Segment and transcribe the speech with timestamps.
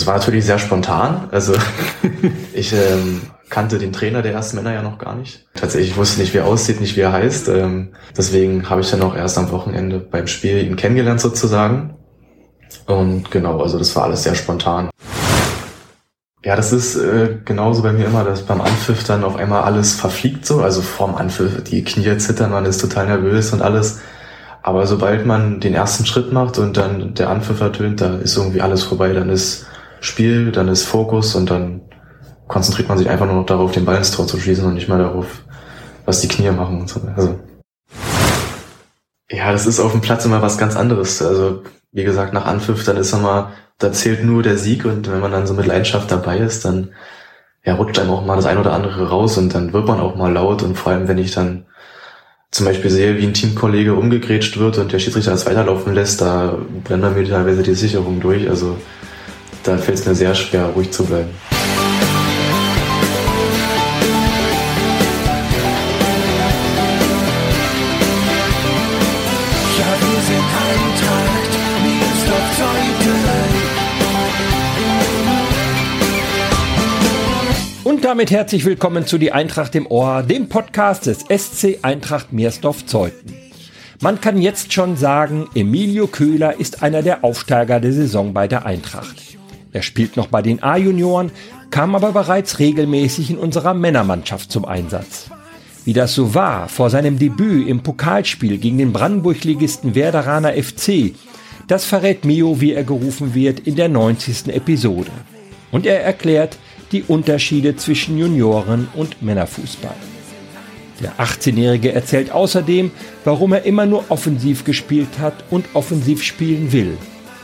[0.00, 1.28] Es war natürlich sehr spontan.
[1.30, 1.52] Also
[2.54, 5.46] ich ähm, kannte den Trainer der ersten Männer ja noch gar nicht.
[5.52, 7.48] Tatsächlich wusste nicht, wie er aussieht, nicht wie er heißt.
[7.48, 11.98] Ähm, deswegen habe ich dann auch erst am Wochenende beim Spiel ihn kennengelernt sozusagen.
[12.86, 14.88] Und genau, also das war alles sehr spontan.
[16.42, 19.92] Ja, das ist äh, genauso bei mir immer, dass beim Anpfiff dann auf einmal alles
[19.92, 20.62] verfliegt so.
[20.62, 24.00] Also vorm Anpfiff, die Knie zittern, man ist total nervös und alles.
[24.62, 28.62] Aber sobald man den ersten Schritt macht und dann der Anpfiff ertönt, da ist irgendwie
[28.62, 29.12] alles vorbei.
[29.12, 29.66] Dann ist
[30.00, 31.82] Spiel, dann ist Fokus und dann
[32.48, 34.88] konzentriert man sich einfach nur noch darauf, den Ball ins Tor zu schießen und nicht
[34.88, 35.44] mehr darauf,
[36.04, 37.00] was die Knie machen und so.
[37.16, 37.38] Also
[39.30, 41.22] ja, das ist auf dem Platz immer was ganz anderes.
[41.22, 45.20] Also wie gesagt, nach Anpfiff, dann ist immer, da zählt nur der Sieg und wenn
[45.20, 46.90] man dann so mit Leidenschaft dabei ist, dann
[47.64, 50.16] ja, rutscht einem auch mal das ein oder andere raus und dann wird man auch
[50.16, 51.66] mal laut und vor allem, wenn ich dann
[52.50, 56.58] zum Beispiel sehe, wie ein Teamkollege umgegrätscht wird und der Schiedsrichter das weiterlaufen lässt, da
[56.84, 58.48] brennt mir teilweise die Sicherung durch.
[58.48, 58.76] Also
[59.62, 61.30] da fällt es mir sehr schwer, ruhig zu bleiben.
[77.84, 83.34] Und damit herzlich willkommen zu Die Eintracht im Ohr, dem Podcast des SC Eintracht Meersdorf-Zeuthen.
[84.00, 88.64] Man kann jetzt schon sagen, Emilio Köhler ist einer der Aufsteiger der Saison bei der
[88.64, 89.29] Eintracht.
[89.72, 91.30] Er spielt noch bei den A-Junioren,
[91.70, 95.30] kam aber bereits regelmäßig in unserer Männermannschaft zum Einsatz.
[95.84, 101.14] Wie das so war vor seinem Debüt im Pokalspiel gegen den Brandenburg-Ligisten Werderaner FC,
[101.68, 104.48] das verrät Mio, wie er gerufen wird, in der 90.
[104.48, 105.12] Episode.
[105.70, 106.58] Und er erklärt
[106.90, 109.94] die Unterschiede zwischen Junioren und Männerfußball.
[111.00, 112.90] Der 18-Jährige erzählt außerdem,
[113.24, 116.98] warum er immer nur offensiv gespielt hat und offensiv spielen will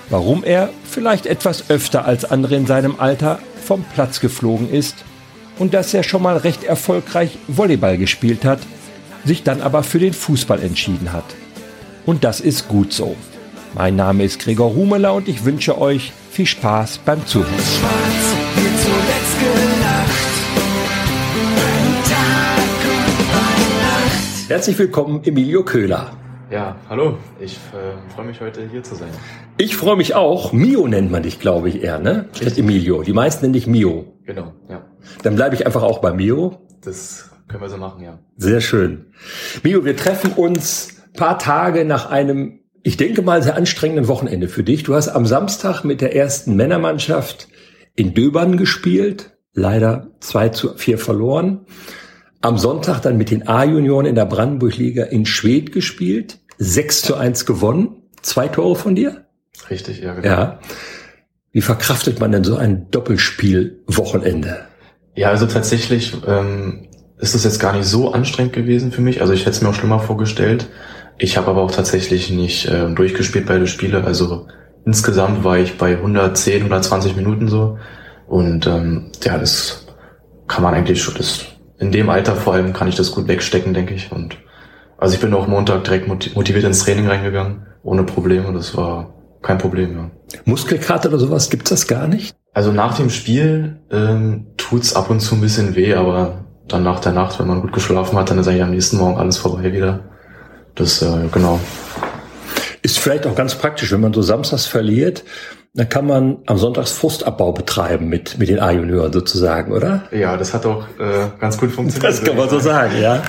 [0.08, 4.96] warum er vielleicht etwas öfter als andere in seinem Alter vom Platz geflogen ist
[5.58, 8.60] und dass er schon mal recht erfolgreich Volleyball gespielt hat,
[9.24, 11.24] sich dann aber für den Fußball entschieden hat.
[12.05, 13.16] Und das ist gut so.
[13.74, 17.52] Mein Name ist Gregor Humeler und ich wünsche euch viel Spaß beim Zuhören.
[24.48, 26.12] Herzlich willkommen, Emilio Köhler.
[26.48, 27.18] Ja, hallo.
[27.40, 29.08] Ich äh, freue mich heute hier zu sein.
[29.58, 30.52] Ich freue mich auch.
[30.52, 32.29] Mio nennt man dich, glaube ich, eher, ne?
[32.34, 33.02] Statt Emilio.
[33.02, 34.17] Die meisten nennen dich Mio.
[34.24, 34.84] Genau, ja.
[35.24, 36.61] Dann bleibe ich einfach auch bei Mio.
[36.83, 38.20] Das können wir so machen, ja.
[38.36, 39.07] Sehr schön.
[39.64, 44.63] Mio, wir treffen uns paar Tage nach einem, ich denke mal, sehr anstrengenden Wochenende für
[44.63, 44.84] dich.
[44.84, 47.48] Du hast am Samstag mit der ersten Männermannschaft
[47.96, 49.36] in Döbern gespielt.
[49.52, 51.67] Leider zwei zu vier verloren.
[52.46, 56.39] Am Sonntag dann mit den A-Junioren in der Brandenburg-Liga in Schwedt gespielt.
[56.58, 58.05] 6 zu 1 gewonnen.
[58.23, 59.24] Zwei Tore von dir?
[59.68, 60.29] Richtig, ja, genau.
[60.29, 60.61] Ja.
[61.51, 64.58] Wie verkraftet man denn so ein Doppelspiel-Wochenende?
[65.17, 66.86] Ja, also tatsächlich ähm,
[67.18, 69.23] ist es jetzt gar nicht so anstrengend gewesen für mich.
[69.23, 70.68] Also ich hätte es mir auch schlimmer vorgestellt.
[71.18, 74.05] Ich habe aber auch tatsächlich nicht ähm, durchgespielt beide Spiele.
[74.05, 74.46] Also
[74.84, 77.77] insgesamt war ich bei 110, 120 Minuten so.
[78.28, 79.84] Und ähm, ja, das
[80.46, 83.75] kann man eigentlich schon, das in dem Alter vor allem kann ich das gut wegstecken,
[83.75, 84.13] denke ich.
[84.13, 84.39] Und
[84.98, 88.53] also ich bin auch Montag direkt motiviert ins Training reingegangen, ohne Probleme.
[88.53, 90.11] Das war kein Problem, ja.
[90.45, 92.35] Muskelkater oder sowas, gibt's das gar nicht?
[92.53, 97.01] Also nach dem Spiel ähm, tut's ab und zu ein bisschen weh, aber dann nach
[97.01, 99.73] der Nacht, wenn man gut geschlafen hat, dann ist eigentlich am nächsten Morgen alles vorbei
[99.73, 100.01] wieder.
[100.75, 101.61] Das, äh, genau.
[102.83, 105.23] Ist vielleicht auch ganz praktisch, wenn man so samstags verliert,
[105.77, 110.05] dann kann man am Sonntags Frustabbau betreiben mit, mit den A-Junioren sozusagen, oder?
[110.11, 112.13] Ja, das hat auch äh, ganz gut funktioniert.
[112.13, 113.23] Das kann man so sagen, ja.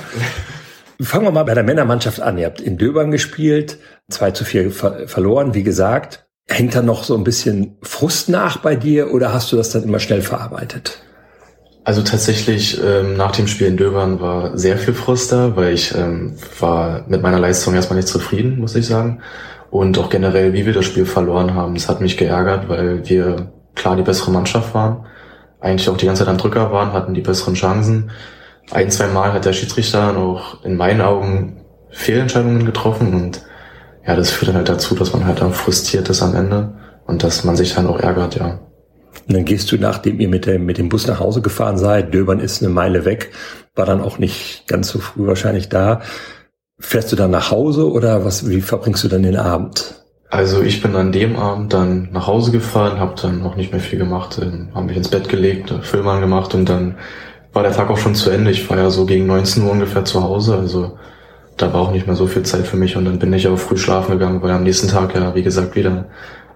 [1.00, 2.38] Fangen wir mal bei der Männermannschaft an.
[2.38, 3.78] Ihr habt in Döbern gespielt,
[4.08, 6.26] 2 zu 4 ver verloren, wie gesagt.
[6.48, 9.82] Hängt da noch so ein bisschen Frust nach bei dir oder hast du das dann
[9.82, 11.02] immer schnell verarbeitet?
[11.84, 15.94] Also tatsächlich ähm, nach dem Spiel in Döbern war sehr viel Frust da, weil ich
[15.94, 19.20] ähm, war mit meiner Leistung erstmal nicht zufrieden, muss ich sagen.
[19.70, 23.52] Und auch generell, wie wir das Spiel verloren haben, das hat mich geärgert, weil wir
[23.74, 25.04] klar die bessere Mannschaft waren,
[25.60, 28.10] eigentlich auch die ganze Zeit am Drücker waren, hatten die besseren Chancen.
[28.70, 33.42] Ein, zwei Mal hat der Schiedsrichter auch in meinen Augen Fehlentscheidungen getroffen und
[34.06, 36.72] ja, das führt dann halt dazu, dass man halt dann frustriert ist am Ende
[37.06, 38.60] und dass man sich dann auch ärgert, ja.
[39.26, 42.14] Und dann gehst du, nachdem ihr mit dem, mit dem Bus nach Hause gefahren seid,
[42.14, 43.32] Döbern ist eine Meile weg,
[43.74, 46.00] war dann auch nicht ganz so früh wahrscheinlich da.
[46.80, 49.94] Fährst du dann nach Hause oder was, wie verbringst du dann den Abend?
[50.30, 53.80] Also ich bin an dem Abend dann nach Hause gefahren, habe dann noch nicht mehr
[53.80, 56.96] viel gemacht, ähm, habe mich ins Bett gelegt, Film angemacht und dann
[57.52, 58.50] war der Tag auch schon zu Ende.
[58.50, 60.98] Ich war ja so gegen 19 Uhr ungefähr zu Hause, also
[61.56, 63.58] da war auch nicht mehr so viel Zeit für mich und dann bin ich auch
[63.58, 66.06] früh schlafen gegangen, weil am nächsten Tag ja, wie gesagt, wieder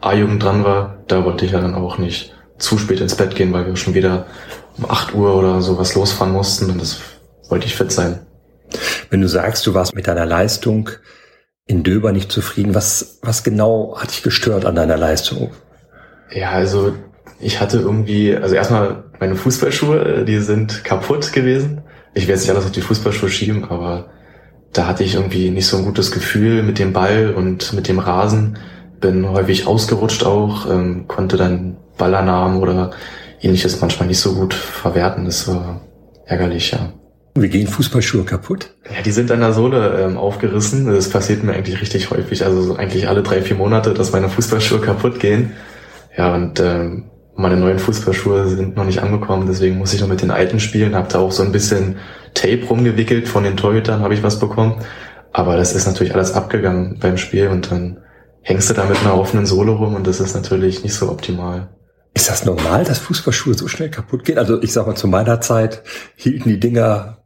[0.00, 0.98] A-Jugend dran war.
[1.08, 3.94] Da wollte ich ja dann auch nicht zu spät ins Bett gehen, weil wir schon
[3.94, 4.26] wieder
[4.78, 7.00] um 8 Uhr oder sowas losfahren mussten und das
[7.48, 8.20] wollte ich fit sein.
[9.10, 10.90] Wenn du sagst, du warst mit deiner Leistung
[11.66, 15.52] in Döber nicht zufrieden, was, was genau hat dich gestört an deiner Leistung?
[16.30, 16.94] Ja, also
[17.40, 21.82] ich hatte irgendwie, also erstmal meine Fußballschuhe, die sind kaputt gewesen.
[22.14, 24.10] Ich werde jetzt nicht alles auf die Fußballschuhe schieben, aber
[24.72, 27.98] da hatte ich irgendwie nicht so ein gutes Gefühl mit dem Ball und mit dem
[27.98, 28.58] Rasen.
[29.00, 32.92] Bin häufig ausgerutscht auch, ähm, konnte dann Ballannahmen oder
[33.40, 35.24] ähnliches manchmal nicht so gut verwerten.
[35.24, 35.80] Das war
[36.26, 36.92] ärgerlich, ja.
[37.34, 38.74] Wie gehen Fußballschuhe kaputt?
[38.84, 40.86] Ja, die sind an der Sohle ähm, aufgerissen.
[40.86, 42.44] Das passiert mir eigentlich richtig häufig.
[42.44, 45.52] Also so eigentlich alle drei, vier Monate, dass meine Fußballschuhe kaputt gehen.
[46.16, 50.20] Ja, und ähm, meine neuen Fußballschuhe sind noch nicht angekommen, deswegen muss ich noch mit
[50.20, 50.94] den alten spielen.
[50.94, 51.96] Hab da auch so ein bisschen
[52.34, 54.82] Tape rumgewickelt von den Torhütern, habe ich was bekommen.
[55.32, 57.98] Aber das ist natürlich alles abgegangen beim Spiel und dann
[58.42, 61.70] hängst du da mit einer offenen Sohle rum und das ist natürlich nicht so optimal.
[62.12, 64.36] Ist das normal, dass Fußballschuhe so schnell kaputt gehen?
[64.36, 65.82] Also ich sag mal, zu meiner Zeit
[66.16, 67.21] hielten die Dinger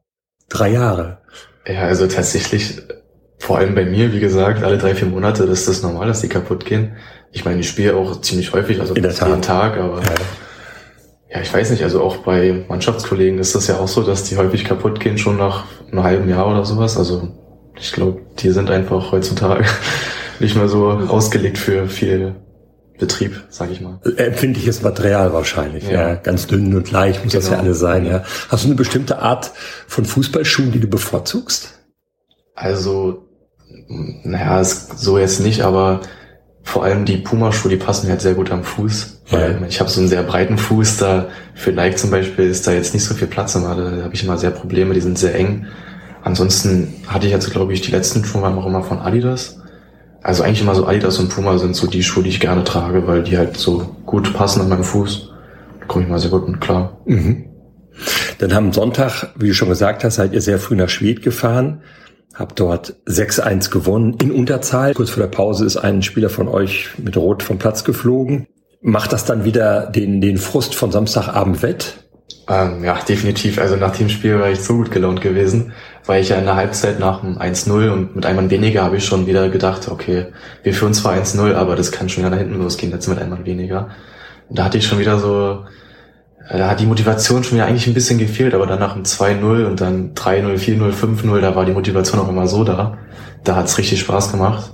[0.49, 1.19] drei Jahre.
[1.67, 2.81] Ja, also tatsächlich,
[3.39, 6.29] vor allem bei mir, wie gesagt, alle drei, vier Monate ist das normal, dass die
[6.29, 6.97] kaputt gehen.
[7.33, 10.15] Ich meine, ich spiele auch ziemlich häufig, also jeden Tag, aber ja.
[11.31, 11.41] ja.
[11.41, 14.65] ich weiß nicht, also auch bei Mannschaftskollegen ist das ja auch so, dass die häufig
[14.65, 16.97] kaputt gehen, schon nach einem halben Jahr oder sowas.
[16.97, 17.29] Also
[17.79, 19.65] ich glaube, die sind einfach heutzutage
[20.41, 22.37] nicht mehr so ausgelegt für viel
[22.99, 24.01] Betrieb, sage ich mal.
[24.17, 26.09] Empfindliches Material wahrscheinlich, ja.
[26.09, 26.15] ja.
[26.15, 27.45] Ganz dünn und leicht muss genau.
[27.45, 28.25] das ja alles sein, ja.
[28.49, 29.53] Hast du eine bestimmte Art
[29.87, 31.75] von Fußballschuhen, die du bevorzugst?
[32.55, 33.29] Also,
[33.89, 36.01] naja, so jetzt nicht, aber
[36.63, 39.23] vor allem die Puma-Schuhe, die passen mir halt sehr gut am Fuß.
[39.31, 39.67] Weil ja.
[39.69, 42.95] ich habe so einen sehr breiten Fuß, da für Nike zum Beispiel ist da jetzt
[42.95, 43.75] nicht so viel Platz immer.
[43.75, 45.67] Da habe ich immer sehr Probleme, die sind sehr eng.
[46.23, 49.61] Ansonsten hatte ich jetzt, glaube ich, die letzten Schuhe waren auch immer von Adidas.
[50.27, 53.07] Also eigentlich immer so Adidas und Puma sind so die Schuhe, die ich gerne trage,
[53.07, 55.31] weil die halt so gut passen an meinem Fuß.
[55.79, 56.99] Da komme ich mal sehr gut mit klar.
[57.05, 57.45] Mhm.
[58.39, 61.83] Dann haben Sonntag, wie du schon gesagt hast, seid ihr sehr früh nach Schwedt gefahren,
[62.35, 64.95] habt dort 6-1 gewonnen in Unterzahl.
[64.95, 68.49] Kurz vor der Pause ist ein Spieler von euch mit Rot vom Platz geflogen.
[68.81, 72.05] Macht das dann wieder den, den Frust von Samstagabend wett?
[72.49, 73.61] Ähm, ja, definitiv.
[73.61, 75.73] Also nach dem Spiel war ich so gut gelaunt gewesen,
[76.07, 78.97] weil ich ja in der Halbzeit nach dem 1-0 und mit einem Mann weniger habe
[78.97, 80.27] ich schon wieder gedacht, okay,
[80.63, 83.31] wir führen zwar 1-0, aber das kann schon wieder nach hinten losgehen, jetzt mit einem
[83.31, 83.89] Mann weniger.
[84.49, 85.65] Und da hatte ich schon wieder so,
[86.49, 89.03] äh, da hat die Motivation schon wieder eigentlich ein bisschen gefehlt, aber dann nach dem
[89.03, 92.99] 2-0 und dann 3-0, 4-0, 5-0, da war die Motivation auch immer so da.
[93.43, 94.73] Da hat's richtig Spaß gemacht.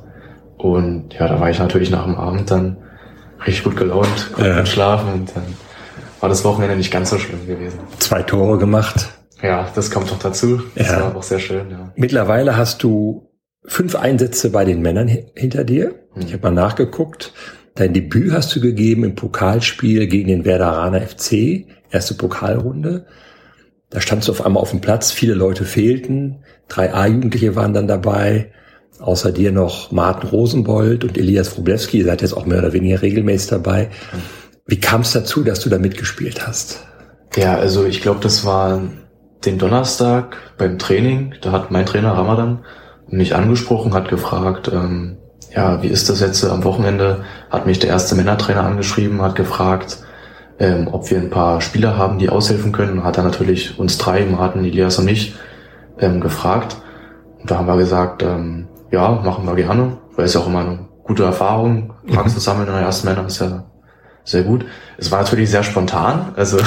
[0.58, 2.76] Und ja, da war ich natürlich nach dem Abend dann
[3.46, 4.66] richtig gut gelaunt, konnte ja.
[4.66, 5.42] schlafen und dann
[6.20, 7.80] war das Wochenende nicht ganz so schlimm gewesen.
[7.98, 9.08] Zwei Tore gemacht.
[9.42, 10.62] Ja, das kommt doch dazu.
[10.74, 11.00] Das ja.
[11.00, 11.92] war auch sehr schön, ja.
[11.96, 13.28] Mittlerweile hast du
[13.64, 15.94] fünf Einsätze bei den Männern hinter dir.
[16.14, 16.22] Mhm.
[16.22, 17.32] Ich habe mal nachgeguckt.
[17.74, 23.06] Dein Debüt hast du gegeben im Pokalspiel gegen den Werderaner FC, erste Pokalrunde.
[23.88, 27.88] Da standst du auf einmal auf dem Platz, viele Leute fehlten, drei A-Jugendliche waren dann
[27.88, 28.52] dabei,
[28.98, 33.02] außer dir noch Martin Rosenbold und Elias Wroblewski, ihr seid jetzt auch mehr oder weniger
[33.02, 33.90] regelmäßig dabei.
[34.12, 34.18] Mhm.
[34.66, 36.86] Wie kam es dazu, dass du da mitgespielt hast?
[37.36, 38.82] Ja, also ich glaube, das war
[39.44, 41.34] den Donnerstag beim Training.
[41.40, 42.60] Da hat mein Trainer Ramadan
[43.08, 45.18] mich angesprochen, hat gefragt, ähm,
[45.54, 47.24] ja, wie ist das jetzt am Wochenende?
[47.50, 49.98] Hat mich der erste Männertrainer angeschrieben, hat gefragt,
[50.58, 53.04] ähm, ob wir ein paar Spieler haben, die aushelfen können.
[53.04, 55.34] Hat er natürlich uns drei, Martin, Elias und mich,
[55.98, 56.76] ähm, gefragt.
[57.40, 60.60] Und da haben wir gesagt, ähm, ja, machen wir gerne, weil es ja auch immer
[60.60, 61.92] eine gute Erfahrung.
[62.06, 62.40] Praxis mhm.
[62.40, 63.64] sammeln in der ersten Männer ist ja
[64.24, 64.64] sehr gut.
[64.98, 66.32] Es war natürlich sehr spontan.
[66.36, 66.58] Also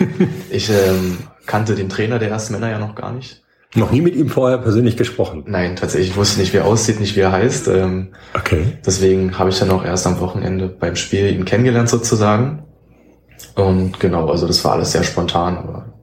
[0.50, 3.42] ich ähm, kannte den Trainer der ersten Männer ja noch gar nicht.
[3.76, 5.44] Noch nie mit ihm vorher persönlich gesprochen?
[5.46, 6.10] Nein, tatsächlich.
[6.10, 7.66] Ich wusste nicht, wie er aussieht, nicht wie er heißt.
[7.68, 8.78] Ähm, okay.
[8.86, 12.62] Deswegen habe ich dann auch erst am Wochenende beim Spiel ihn kennengelernt sozusagen.
[13.56, 15.94] Und genau, also das war alles sehr spontan, aber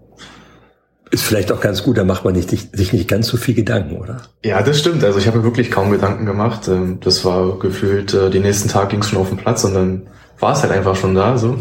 [1.12, 3.98] ist vielleicht auch ganz gut, da macht man nicht, sich nicht ganz so viel Gedanken,
[3.98, 4.22] oder?
[4.46, 5.04] Ja, das stimmt.
[5.04, 6.70] Also ich habe mir wirklich kaum Gedanken gemacht.
[6.70, 9.74] Ähm, das war gefühlt, äh, den nächsten Tag ging es schon auf den Platz und
[9.74, 10.08] dann
[10.40, 11.38] war es halt einfach schon da.
[11.38, 11.58] So.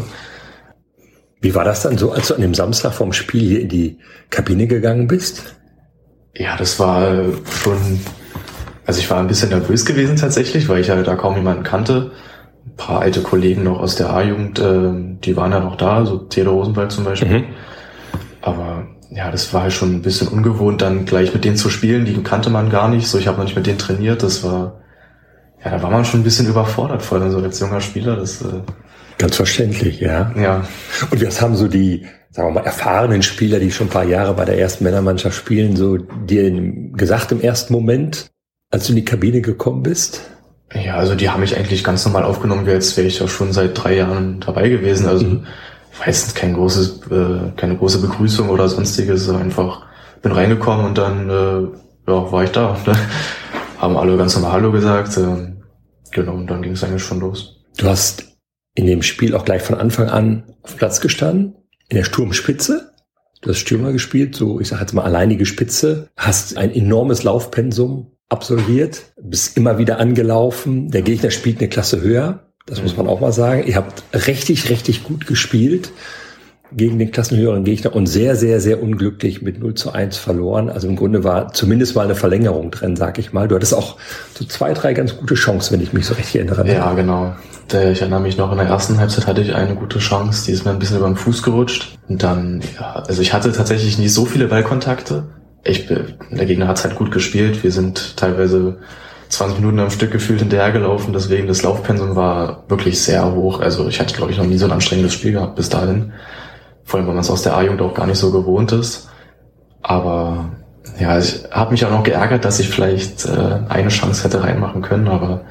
[1.41, 3.97] Wie war das dann so, als du an dem Samstag vom Spiel hier in die
[4.29, 5.55] Kabine gegangen bist?
[6.35, 7.25] Ja, das war
[7.63, 7.99] schon,
[8.85, 12.11] also ich war ein bisschen nervös gewesen tatsächlich, weil ich ja da kaum jemanden kannte.
[12.65, 14.91] Ein paar alte Kollegen noch aus der A-Jugend, äh,
[15.23, 17.39] die waren ja noch da, so Theodor Rosenwald zum Beispiel.
[17.39, 17.45] Mhm.
[18.41, 22.05] Aber ja, das war halt schon ein bisschen ungewohnt, dann gleich mit denen zu spielen.
[22.05, 23.07] Die kannte man gar nicht.
[23.07, 24.23] So, ich habe noch nicht mit denen trainiert.
[24.23, 24.81] Das war,
[25.63, 28.15] ja, da war man schon ein bisschen überfordert, vor allem so als junger Spieler.
[28.15, 28.61] Das, äh,
[29.21, 30.33] Ganz verständlich, ja.
[30.35, 30.67] Ja.
[31.09, 34.33] Und was haben so die, sagen wir mal, erfahrenen Spieler, die schon ein paar Jahre
[34.33, 36.51] bei der ersten Männermannschaft spielen, so dir
[36.93, 38.31] gesagt im ersten Moment,
[38.71, 40.21] als du in die Kabine gekommen bist?
[40.73, 43.51] Ja, also die haben mich eigentlich ganz normal aufgenommen, wie als wäre ich ja schon
[43.51, 45.07] seit drei Jahren dabei gewesen.
[45.07, 45.47] Also mhm
[46.05, 49.83] meistens kein großes, äh, keine große Begrüßung oder sonstiges, einfach
[50.21, 52.77] bin reingekommen und dann äh, ja, war ich da.
[52.85, 52.93] Ne?
[53.77, 55.17] Haben alle ganz normal Hallo gesagt.
[55.17, 55.53] Äh,
[56.11, 57.63] genau, und dann ging es eigentlich schon los.
[57.77, 58.30] Du hast
[58.75, 61.55] in dem Spiel auch gleich von Anfang an auf Platz gestanden,
[61.89, 62.93] in der Sturmspitze.
[63.41, 68.11] Du hast Stürmer gespielt, so ich sage jetzt mal alleinige Spitze, hast ein enormes Laufpensum
[68.29, 70.89] absolviert, bist immer wieder angelaufen.
[70.91, 73.63] Der Gegner spielt eine Klasse höher, das muss man auch mal sagen.
[73.65, 75.91] Ihr habt richtig, richtig gut gespielt
[76.73, 80.69] gegen den klassenhöheren Gegner und sehr, sehr, sehr unglücklich mit 0 zu 1 verloren.
[80.69, 83.47] Also im Grunde war zumindest mal eine Verlängerung drin, sag ich mal.
[83.47, 83.97] Du hattest auch
[84.33, 86.65] so zwei, drei ganz gute Chancen, wenn ich mich so richtig erinnere.
[86.71, 87.35] Ja, genau.
[87.73, 90.65] Ich erinnere mich noch, in der ersten Halbzeit hatte ich eine gute Chance, die ist
[90.65, 91.97] mir ein bisschen über den Fuß gerutscht.
[92.07, 95.29] Und dann, ja, also ich hatte tatsächlich nie so viele Ballkontakte.
[95.63, 97.63] Ich, der Gegner hat es halt gut gespielt.
[97.63, 98.79] Wir sind teilweise
[99.29, 103.61] 20 Minuten am Stück gefühlt hinterhergelaufen, deswegen das Laufpensum war wirklich sehr hoch.
[103.61, 106.11] Also ich hatte, glaube ich, noch nie so ein anstrengendes Spiel gehabt bis dahin.
[106.83, 109.09] Vor allem, weil man es aus der A-Jugend auch gar nicht so gewohnt ist.
[109.81, 110.49] Aber
[110.99, 114.81] ja, ich habe mich auch noch geärgert, dass ich vielleicht äh, eine Chance hätte reinmachen
[114.81, 115.41] können, aber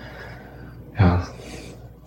[0.98, 1.22] ja,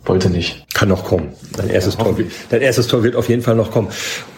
[0.05, 0.65] wollte nicht.
[0.73, 1.29] Kann noch kommen.
[1.55, 2.15] Dein erstes, ja, Tor,
[2.49, 3.89] dein erstes Tor wird auf jeden Fall noch kommen.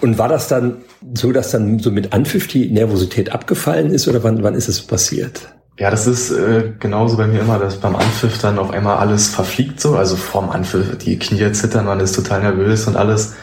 [0.01, 0.77] Und war das dann
[1.13, 4.81] so, dass dann so mit Anpfiff die Nervosität abgefallen ist oder wann, wann ist es
[4.81, 5.41] passiert?
[5.77, 9.27] Ja, das ist äh, genauso bei mir immer, dass beim Anpfiff dann auf einmal alles
[9.27, 9.95] verfliegt so.
[9.95, 13.33] Also vorm Anpfiff, die Knie zittern, man ist total nervös und alles.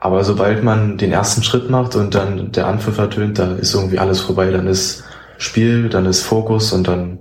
[0.00, 3.98] Aber sobald man den ersten Schritt macht und dann der Anpfiff ertönt, da ist irgendwie
[3.98, 4.50] alles vorbei.
[4.50, 5.04] Dann ist
[5.38, 7.18] Spiel, dann ist Fokus und dann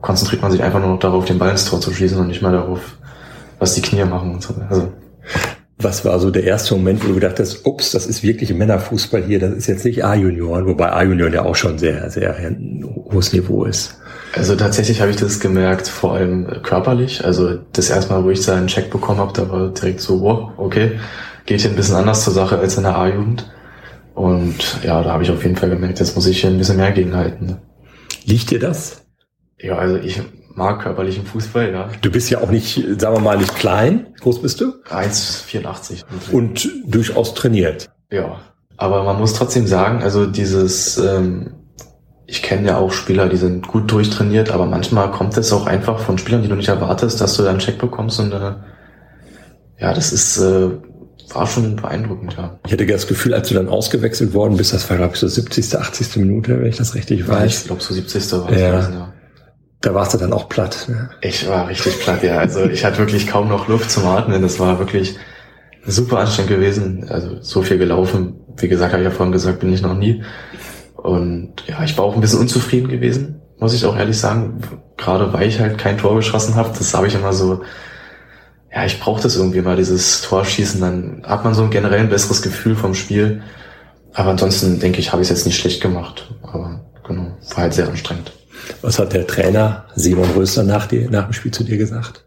[0.00, 2.42] konzentriert man sich einfach nur noch darauf, den Ball ins Tor zu schießen und nicht
[2.42, 2.98] mal darauf,
[3.58, 4.54] was die Knie machen und so.
[4.68, 4.92] Also.
[5.78, 9.24] Was war so der erste Moment, wo du gedacht hast, ups, das ist wirklich Männerfußball
[9.24, 12.36] hier, das ist jetzt nicht A-Junioren, wobei A-Junioren ja auch schon sehr, sehr
[13.10, 13.98] hohes Niveau ist.
[14.34, 17.24] Also tatsächlich habe ich das gemerkt, vor allem körperlich.
[17.24, 20.20] Also das erste Mal, wo ich da einen Check bekommen habe, da war direkt so,
[20.20, 20.92] wow, okay,
[21.46, 23.50] geht hier ein bisschen anders zur Sache als in der A-Jugend.
[24.14, 26.76] Und ja, da habe ich auf jeden Fall gemerkt, jetzt muss ich hier ein bisschen
[26.76, 27.56] mehr gegenhalten.
[28.24, 29.04] Liegt dir das?
[29.58, 30.20] Ja, also ich
[30.54, 31.88] mag körperlichen Fußball, ja.
[32.00, 34.08] Du bist ja auch nicht, sagen wir mal, nicht klein.
[34.14, 34.74] Wie groß bist du?
[34.88, 36.04] 1,84.
[36.32, 37.90] Und durchaus trainiert.
[38.10, 38.40] Ja.
[38.76, 41.54] Aber man muss trotzdem sagen, also dieses, ähm,
[42.26, 46.00] ich kenne ja auch Spieler, die sind gut durchtrainiert, aber manchmal kommt es auch einfach
[46.00, 48.54] von Spielern, die du nicht erwartest, dass du da einen Check bekommst und äh,
[49.78, 50.70] ja, das ist äh,
[51.32, 52.58] war schon beeindruckend, ja.
[52.66, 55.28] Ich hatte das Gefühl, als du dann ausgewechselt worden bist, das war, glaube ich, so
[55.28, 56.16] 70., 80.
[56.16, 57.60] Minute, wenn ich das richtig weiß.
[57.60, 58.32] Ich glaube, so 70.
[58.32, 58.90] war es ja.
[58.90, 59.13] ja.
[59.84, 60.86] Da warst du dann auch platt.
[60.88, 61.10] Ne?
[61.20, 62.38] Ich war richtig platt, ja.
[62.38, 64.40] Also ich hatte wirklich kaum noch Luft zum Atmen.
[64.40, 65.16] Das war wirklich
[65.84, 67.06] super anstrengend gewesen.
[67.10, 68.36] Also so viel gelaufen.
[68.56, 70.24] Wie gesagt, habe ich ja vorhin gesagt, bin ich noch nie.
[70.96, 74.62] Und ja, ich war auch ein bisschen unzufrieden gewesen, muss ich auch ehrlich sagen.
[74.96, 76.70] Gerade weil ich halt kein Tor geschossen habe.
[76.78, 77.60] Das habe ich immer so
[78.74, 82.08] ja, ich brauche das irgendwie mal, dieses Torschießen, dann hat man so ein generell ein
[82.08, 83.42] besseres Gefühl vom Spiel.
[84.14, 86.34] Aber ansonsten denke ich, habe ich es jetzt nicht schlecht gemacht.
[86.42, 88.32] Aber genau, war halt sehr anstrengend.
[88.82, 92.24] Was hat der Trainer Simon Röster nach, dir, nach dem Spiel zu dir gesagt?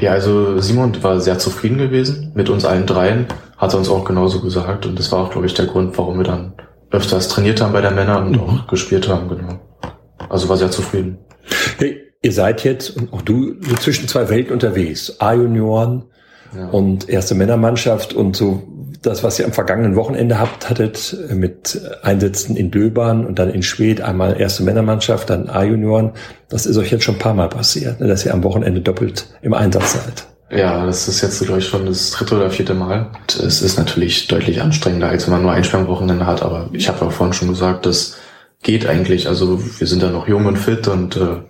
[0.00, 3.26] Ja, also Simon war sehr zufrieden gewesen mit uns allen dreien,
[3.56, 6.18] hat er uns auch genauso gesagt und das war auch, glaube ich, der Grund, warum
[6.18, 6.54] wir dann
[6.90, 8.40] öfters trainiert haben bei der Männer und mhm.
[8.40, 9.60] auch gespielt haben, genau.
[10.28, 11.18] Also war sehr zufrieden.
[11.78, 15.20] Hey, ihr seid jetzt, und auch du, zwischen zwei Welten unterwegs.
[15.20, 16.04] A-Junioren
[16.56, 16.68] ja.
[16.68, 18.62] und erste Männermannschaft und so
[19.06, 23.62] das, was ihr am vergangenen Wochenende habt, hattet mit Einsätzen in Döbern und dann in
[23.62, 26.12] Schwedt einmal erste Männermannschaft, dann A-Junioren.
[26.48, 29.26] Das ist euch jetzt schon ein paar Mal passiert, ne, dass ihr am Wochenende doppelt
[29.42, 30.26] im Einsatz seid.
[30.50, 33.10] Ja, das ist jetzt, glaube ich, schon das dritte oder vierte Mal.
[33.28, 36.42] Es ist natürlich deutlich anstrengender, als wenn man nur Einsperrwochenende hat.
[36.42, 38.16] Aber ich habe ja vorhin schon gesagt, das
[38.62, 39.26] geht eigentlich.
[39.26, 41.42] Also wir sind da noch jung und fit und äh,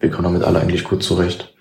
[0.00, 1.54] wir kommen damit alle eigentlich gut zurecht.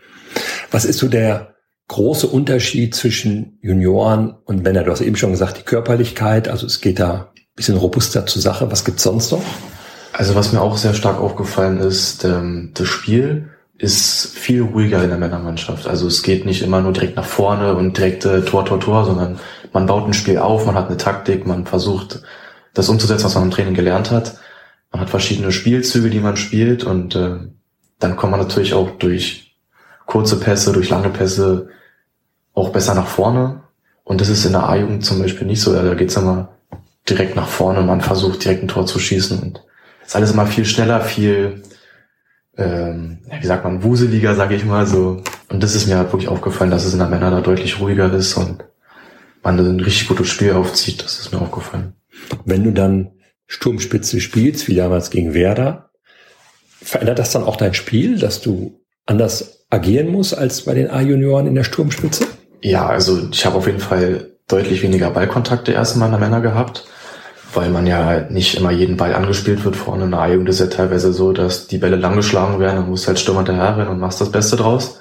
[0.69, 1.54] Was ist so der
[1.95, 4.83] große Unterschied zwischen Junioren und Männer?
[4.83, 8.41] Du hast eben schon gesagt, die Körperlichkeit, also es geht da ein bisschen robuster zur
[8.41, 8.69] Sache.
[8.69, 9.41] Was gibt's sonst noch?
[10.11, 15.09] Also was mir auch sehr stark aufgefallen ist, ähm, das Spiel ist viel ruhiger in
[15.09, 15.87] der Männermannschaft.
[15.87, 19.05] Also es geht nicht immer nur direkt nach vorne und direkt äh, Tor, Tor, Tor,
[19.05, 19.39] sondern
[19.71, 22.21] man baut ein Spiel auf, man hat eine Taktik, man versucht
[22.73, 24.37] das umzusetzen, was man im Training gelernt hat.
[24.91, 27.37] Man hat verschiedene Spielzüge, die man spielt und äh,
[27.99, 29.55] dann kommt man natürlich auch durch
[30.05, 31.69] kurze Pässe, durch lange Pässe
[32.55, 33.61] auch besser nach vorne.
[34.03, 35.73] Und das ist in der A-Jugend zum Beispiel nicht so.
[35.73, 36.49] Da geht's immer
[37.07, 37.81] direkt nach vorne.
[37.81, 39.39] Man versucht direkt ein Tor zu schießen.
[39.39, 39.63] Und
[40.05, 41.63] ist alles immer viel schneller, viel,
[42.57, 45.21] ähm, wie sagt man, wuseliger, sage ich mal so.
[45.49, 48.11] Und das ist mir halt wirklich aufgefallen, dass es in der Männer da deutlich ruhiger
[48.13, 48.63] ist und
[49.43, 51.03] man ein richtig gutes Spiel aufzieht.
[51.03, 51.93] Das ist mir aufgefallen.
[52.45, 53.11] Wenn du dann
[53.47, 55.85] Sturmspitze spielst, wie damals gegen Werder,
[56.85, 61.47] Verändert das dann auch dein Spiel, dass du anders agieren musst als bei den A-Junioren
[61.47, 62.27] in der Sturmspitze?
[62.65, 66.87] Ja, also ich habe auf jeden Fall deutlich weniger Ballkontakte erstmal in der Männer gehabt,
[67.53, 70.05] weil man ja nicht immer jeden Ball angespielt wird vorne.
[70.05, 73.03] In der A-Jugend ist ja teilweise so, dass die Bälle lang geschlagen werden, dann musst
[73.03, 74.99] du halt Stürmer hinterher und machst das Beste draus.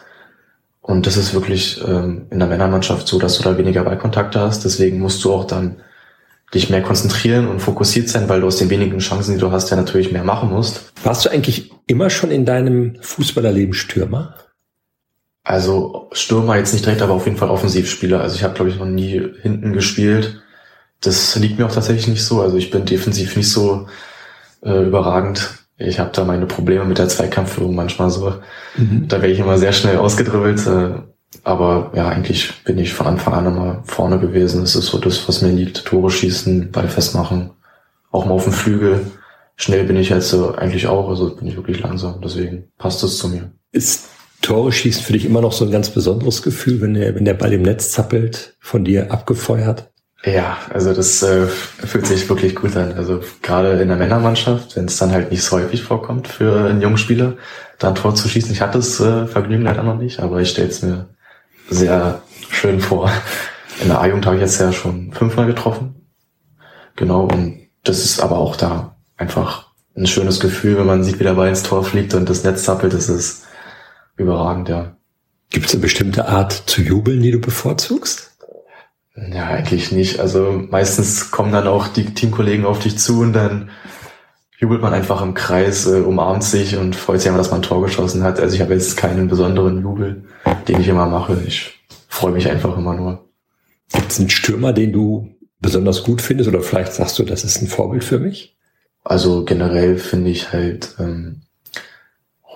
[0.82, 4.66] Und das ist wirklich ähm, in der Männermannschaft so, dass du da weniger Ballkontakte hast.
[4.66, 5.76] Deswegen musst du auch dann
[6.52, 9.70] dich mehr konzentrieren und fokussiert sein, weil du aus den wenigen Chancen, die du hast,
[9.70, 10.92] ja natürlich mehr machen musst.
[11.02, 14.34] Warst du eigentlich immer schon in deinem Fußballerleben Stürmer?
[15.44, 18.20] Also Stürmer jetzt nicht direkt, aber auf jeden Fall Offensivspieler.
[18.20, 20.42] Also ich habe, glaube ich, noch nie hinten gespielt.
[21.02, 22.40] Das liegt mir auch tatsächlich nicht so.
[22.40, 23.86] Also ich bin defensiv nicht so
[24.62, 25.50] äh, überragend.
[25.76, 28.34] Ich habe da meine Probleme mit der Zweikampfführung manchmal so.
[28.76, 29.06] Mhm.
[29.06, 30.66] Da werde ich immer sehr schnell ausgedribbelt.
[30.66, 31.02] Äh,
[31.42, 34.62] aber ja, eigentlich bin ich von Anfang an immer vorne gewesen.
[34.62, 35.84] Das ist so das, was mir liegt.
[35.84, 37.50] Tore schießen, Ball festmachen.
[38.10, 39.10] Auch mal auf dem Flügel.
[39.56, 42.20] Schnell bin ich jetzt so eigentlich auch, also bin ich wirklich langsam.
[42.22, 43.52] Deswegen passt es zu mir.
[43.72, 44.08] Ist
[44.44, 47.34] Tore schießen für dich immer noch so ein ganz besonderes Gefühl, wenn der, wenn der
[47.34, 49.90] Ball im Netz zappelt, von dir abgefeuert?
[50.24, 52.92] Ja, also das äh, fühlt sich wirklich gut an.
[52.94, 56.80] Also gerade in der Männermannschaft, wenn es dann halt nicht so häufig vorkommt für einen
[56.80, 57.34] jungen Spieler,
[57.78, 58.52] da ein Tor zu schießen.
[58.52, 61.08] Ich hatte das äh, Vergnügen leider noch nicht, aber ich stelle es mir
[61.68, 63.10] sehr schön vor.
[63.82, 66.06] In der A-Jugend habe ich jetzt ja schon fünfmal getroffen.
[66.96, 71.24] Genau, und das ist aber auch da einfach ein schönes Gefühl, wenn man sieht, wie
[71.24, 72.94] der Ball ins Tor fliegt und das Netz zappelt.
[72.94, 73.43] Das ist
[74.16, 74.96] überragend, ja.
[75.50, 78.32] Gibt es eine bestimmte Art zu jubeln, die du bevorzugst?
[79.16, 80.18] Ja, eigentlich nicht.
[80.18, 83.70] Also meistens kommen dann auch die Teamkollegen auf dich zu und dann
[84.58, 87.64] jubelt man einfach im Kreis, äh, umarmt sich und freut sich einfach, dass man ein
[87.64, 88.40] Tor geschossen hat.
[88.40, 90.24] Also ich habe jetzt keinen besonderen Jubel,
[90.66, 91.40] den ich immer mache.
[91.46, 93.28] Ich freue mich einfach immer nur.
[93.92, 97.62] Gibt es einen Stürmer, den du besonders gut findest oder vielleicht sagst du, das ist
[97.62, 98.56] ein Vorbild für mich?
[99.04, 101.42] Also generell finde ich halt ähm,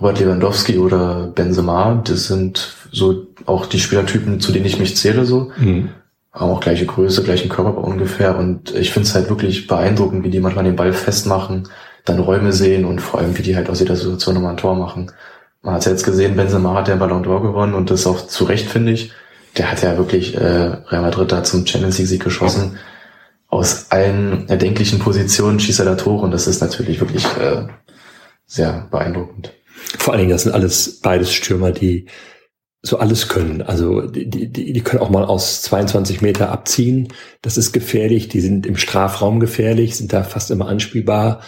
[0.00, 5.24] Robert Lewandowski oder Benzema, das sind so auch die Spielertypen, zu denen ich mich zähle
[5.24, 5.50] so.
[5.56, 5.90] Mhm
[6.38, 8.36] haben auch gleiche Größe, gleichen Körperbau ungefähr.
[8.36, 11.68] Und ich finde es halt wirklich beeindruckend, wie die manchmal den Ball festmachen,
[12.04, 14.76] dann Räume sehen und vor allem, wie die halt aus jeder Situation nochmal ein Tor
[14.76, 15.10] machen.
[15.62, 18.68] Man hat jetzt gesehen, Benzema hat den Ballon d'Or gewonnen und das auch zu Recht,
[18.68, 19.12] finde ich.
[19.56, 22.78] Der hat ja wirklich äh, Real Madrid da zum Champions League-Sieg geschossen.
[23.48, 27.66] Aus allen erdenklichen Positionen schießt er da Tore und das ist natürlich wirklich äh,
[28.46, 29.52] sehr beeindruckend.
[29.96, 32.06] Vor allen Dingen, das sind alles beides Stürmer, die
[32.82, 33.62] so alles können.
[33.62, 37.08] Also die, die, die können auch mal aus 22 Meter abziehen.
[37.42, 38.28] Das ist gefährlich.
[38.28, 41.40] Die sind im Strafraum gefährlich, sind da fast immer anspielbar,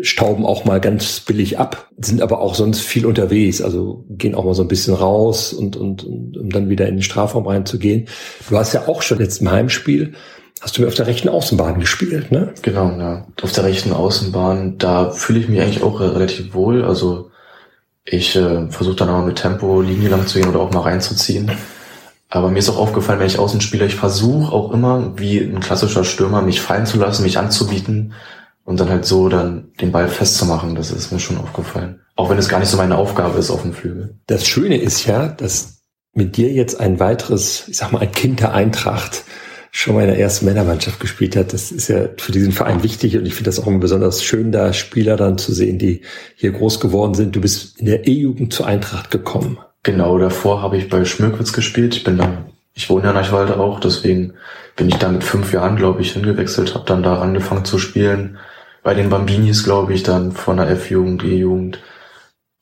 [0.00, 3.62] stauben auch mal ganz billig ab, sind aber auch sonst viel unterwegs.
[3.62, 6.96] Also gehen auch mal so ein bisschen raus und, und, und um dann wieder in
[6.96, 8.08] den Strafraum reinzugehen.
[8.48, 10.14] Du hast ja auch schon jetzt im Heimspiel
[10.62, 12.54] Hast du mir auf der rechten Außenbahn gespielt, ne?
[12.62, 13.26] Genau, ja.
[13.42, 16.82] Auf der rechten Außenbahn, da fühle ich mich eigentlich auch relativ wohl.
[16.82, 17.30] Also
[18.06, 21.50] ich äh, versuche dann aber mit Tempo Linie lang zu gehen oder auch mal reinzuziehen.
[22.28, 25.60] Aber mir ist auch aufgefallen, wenn ich außen spiele, ich versuche auch immer, wie ein
[25.60, 28.14] klassischer Stürmer, mich fallen zu lassen, mich anzubieten
[28.64, 30.74] und dann halt so dann den Ball festzumachen.
[30.74, 32.00] Das ist mir schon aufgefallen.
[32.14, 34.16] Auch wenn es gar nicht so meine Aufgabe ist auf dem Flügel.
[34.26, 35.82] Das Schöne ist ja, dass
[36.14, 39.24] mit dir jetzt ein weiteres, ich sag mal, ein Kind der Eintracht
[39.76, 41.52] schon mal in der ersten Männermannschaft gespielt hat.
[41.52, 44.50] Das ist ja für diesen Verein wichtig und ich finde das auch immer besonders schön,
[44.50, 46.00] da Spieler dann zu sehen, die
[46.34, 47.36] hier groß geworden sind.
[47.36, 49.58] Du bist in der E-Jugend zur Eintracht gekommen.
[49.82, 51.94] Genau, davor habe ich bei Schmöckwitz gespielt.
[51.94, 54.32] Ich bin dann, ich wohne ja in Eichwalde auch, deswegen
[54.76, 58.38] bin ich da mit fünf Jahren, glaube ich, hingewechselt, habe dann da angefangen zu spielen.
[58.82, 61.80] Bei den Bambinis, glaube ich, dann von der F-Jugend, E-Jugend.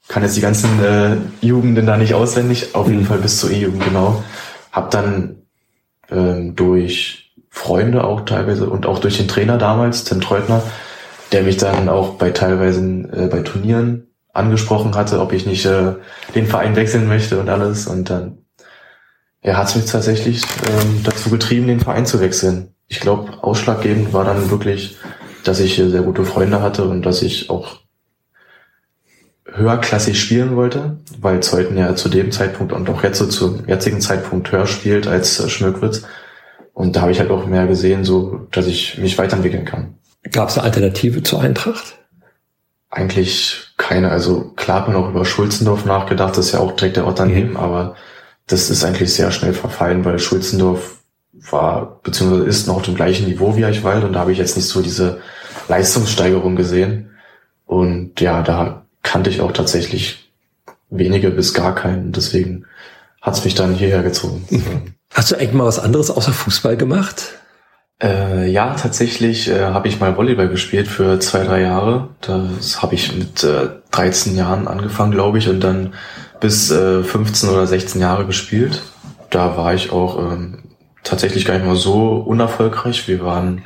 [0.09, 3.07] Kann jetzt die ganzen äh, Jugenden da nicht auswendig, auf jeden mhm.
[3.07, 4.25] Fall bis zur E-Jugend, genau.
[4.73, 5.44] Hab dann
[6.11, 10.63] ähm, durch Freunde auch teilweise und auch durch den Trainer damals, Tim Treutner,
[11.33, 15.93] der mich dann auch bei teilweise äh, bei Turnieren angesprochen hatte, ob ich nicht äh,
[16.35, 17.87] den Verein wechseln möchte und alles.
[17.87, 18.39] Und dann
[19.45, 22.75] er hat es mich tatsächlich ähm, dazu getrieben, den Verein zu wechseln.
[22.89, 24.97] Ich glaube, ausschlaggebend war dann wirklich,
[25.45, 27.77] dass ich sehr gute Freunde hatte und dass ich auch
[29.53, 34.01] höherklassig spielen wollte, weil Zeuthen ja zu dem Zeitpunkt und auch jetzt so zum jetzigen
[34.01, 36.03] Zeitpunkt höher spielt als äh, Schmöckwitz.
[36.73, 39.95] Und da habe ich halt auch mehr gesehen, so dass ich mich weiterentwickeln kann.
[40.33, 41.99] Gab es eine Alternative zur Eintracht?
[42.91, 44.11] Eigentlich keine.
[44.11, 47.19] Also klar hat man auch über Schulzendorf nachgedacht, das ist ja auch direkt der Ort
[47.19, 47.57] daneben, mhm.
[47.57, 47.97] aber
[48.47, 50.99] das ist eigentlich sehr schnell verfallen, weil Schulzendorf
[51.51, 54.57] war beziehungsweise ist noch auf dem gleichen Niveau wie Eichwald und da habe ich jetzt
[54.57, 55.21] nicht so diese
[55.69, 57.11] Leistungssteigerung gesehen.
[57.67, 60.33] Und ja, da kannte ich auch tatsächlich
[60.91, 62.11] wenige bis gar keinen.
[62.11, 62.67] Deswegen
[63.23, 64.45] hat's mich dann hierher gezogen.
[65.15, 67.35] Hast du eigentlich mal was anderes außer Fußball gemacht?
[68.03, 72.09] Äh, ja, tatsächlich äh, habe ich mal Volleyball gespielt für zwei, drei Jahre.
[72.23, 75.95] Das habe ich mit äh, 13 Jahren angefangen, glaube ich, und dann
[76.41, 78.83] bis äh, 15 oder 16 Jahre gespielt.
[79.31, 80.65] Da war ich auch ähm,
[81.05, 83.07] tatsächlich gar nicht mal so unerfolgreich.
[83.07, 83.63] Wir waren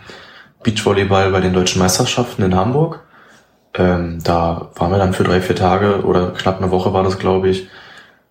[0.62, 3.00] Beachvolleyball bei den deutschen Meisterschaften in Hamburg.
[3.74, 7.18] Ähm, da waren wir dann für drei, vier Tage oder knapp eine Woche war das,
[7.18, 7.68] glaube ich.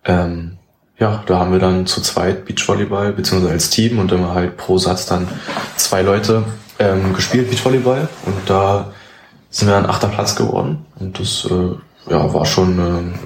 [0.04, 0.58] Ähm,
[0.98, 4.78] ja, da haben wir dann zu zweit Beachvolleyball, beziehungsweise als Team und immer halt pro
[4.78, 5.28] Satz dann
[5.76, 6.44] zwei Leute
[6.78, 8.08] ähm, gespielt, Beachvolleyball.
[8.26, 8.92] Und da
[9.50, 10.86] sind wir dann achter Platz geworden.
[10.98, 13.18] Und das äh, ja, war schon äh,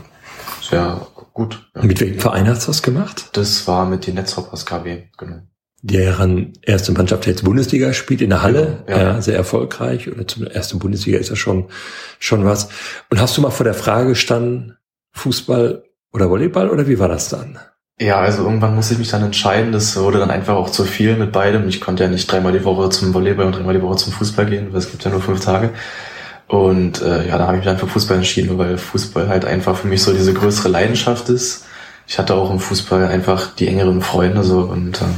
[0.62, 1.70] sehr gut.
[1.74, 1.82] Ja.
[1.82, 3.30] Mit welchem Verein hast du das gemacht?
[3.32, 5.40] Das war mit den Netzhoppers KW, genau.
[5.84, 9.04] Deren erste Mannschaft jetzt Bundesliga spielt in der Halle, Genau, ja.
[9.14, 9.20] ja.
[9.20, 10.10] sehr erfolgreich.
[10.10, 11.66] Oder zum ersten Bundesliga ist ja schon,
[12.20, 12.68] schon was.
[13.10, 14.76] Und hast du mal vor der Frage gestanden,
[15.12, 17.58] Fußball oder Volleyball oder wie war das dann?
[18.00, 19.72] Ja, also irgendwann musste ich mich dann entscheiden.
[19.72, 21.68] Das wurde dann einfach auch zu viel mit beidem.
[21.68, 24.46] Ich konnte ja nicht dreimal die Woche zum Volleyball und dreimal die Woche zum Fußball
[24.46, 25.70] gehen, weil es gibt ja nur fünf Tage.
[26.48, 29.76] Und äh, ja, da habe ich mich dann für Fußball entschieden, weil Fußball halt einfach
[29.76, 31.64] für mich so diese größere Leidenschaft ist.
[32.06, 35.14] Ich hatte auch im Fußball einfach die engeren Freunde so und ähm,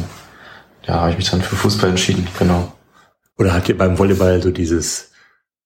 [0.87, 2.73] ja, habe ich mich dann für Fußball entschieden, genau.
[3.38, 5.11] Oder hat dir beim Volleyball so dieses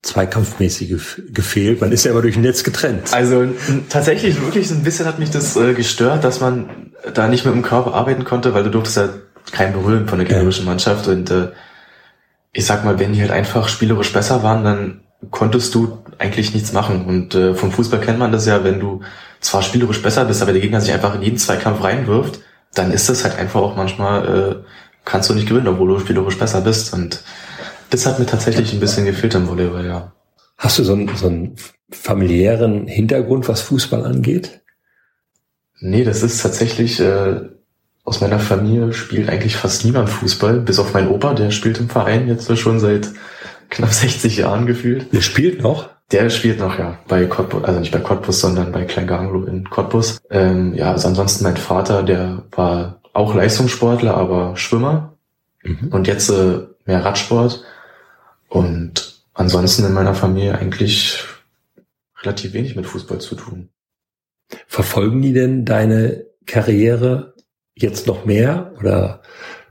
[0.02, 1.80] Zweikampfmäßige gefehlt?
[1.80, 3.12] Man ist ja immer durch ein Netz getrennt.
[3.12, 3.46] Also
[3.88, 7.54] tatsächlich wirklich so ein bisschen hat mich das äh, gestört, dass man da nicht mit
[7.54, 9.08] dem Körper arbeiten konnte, weil du durftest ja
[9.52, 11.48] kein berühren von der gegnerischen Mannschaft und äh,
[12.52, 15.00] ich sag mal, wenn die halt einfach spielerisch besser waren, dann
[15.30, 19.02] konntest du eigentlich nichts machen und äh, vom Fußball kennt man das ja, wenn du
[19.40, 22.40] zwar spielerisch besser bist, aber der Gegner sich einfach in jeden Zweikampf reinwirft,
[22.74, 24.56] dann ist das halt einfach auch manchmal äh,
[25.08, 27.22] kannst du nicht gewinnen, obwohl du spielerisch besser bist und
[27.90, 30.12] das hat mir tatsächlich ein bisschen gefehlt im Volleyball, ja.
[30.58, 31.56] Hast du so einen, so einen
[31.90, 34.60] familiären Hintergrund, was Fußball angeht?
[35.80, 37.40] Nee, das ist tatsächlich, äh,
[38.04, 41.88] aus meiner Familie spielt eigentlich fast niemand Fußball, bis auf meinen Opa, der spielt im
[41.88, 43.08] Verein jetzt schon seit
[43.70, 45.06] knapp 60 Jahren gefühlt.
[45.12, 45.88] Ihr spielt noch?
[46.10, 50.20] Der spielt noch, ja, bei Cottbus, also nicht bei Cottbus, sondern bei Kleinganglo in Cottbus.
[50.30, 55.14] Ähm, ja, also ansonsten mein Vater, der war auch Leistungssportler, aber Schwimmer
[55.64, 55.88] Mhm.
[55.90, 57.64] und jetzt äh, mehr Radsport.
[58.48, 61.24] Und ansonsten in meiner Familie eigentlich
[62.22, 63.68] relativ wenig mit Fußball zu tun.
[64.66, 67.34] Verfolgen die denn deine Karriere
[67.74, 68.72] jetzt noch mehr?
[68.78, 69.20] Oder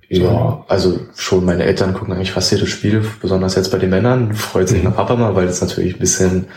[0.10, 4.34] Ja, also schon meine Eltern gucken eigentlich fast jedes Spiel, besonders jetzt bei den Männern.
[4.36, 4.86] Freut sich Mhm.
[4.86, 6.48] mein Papa mal, weil das natürlich ein bisschen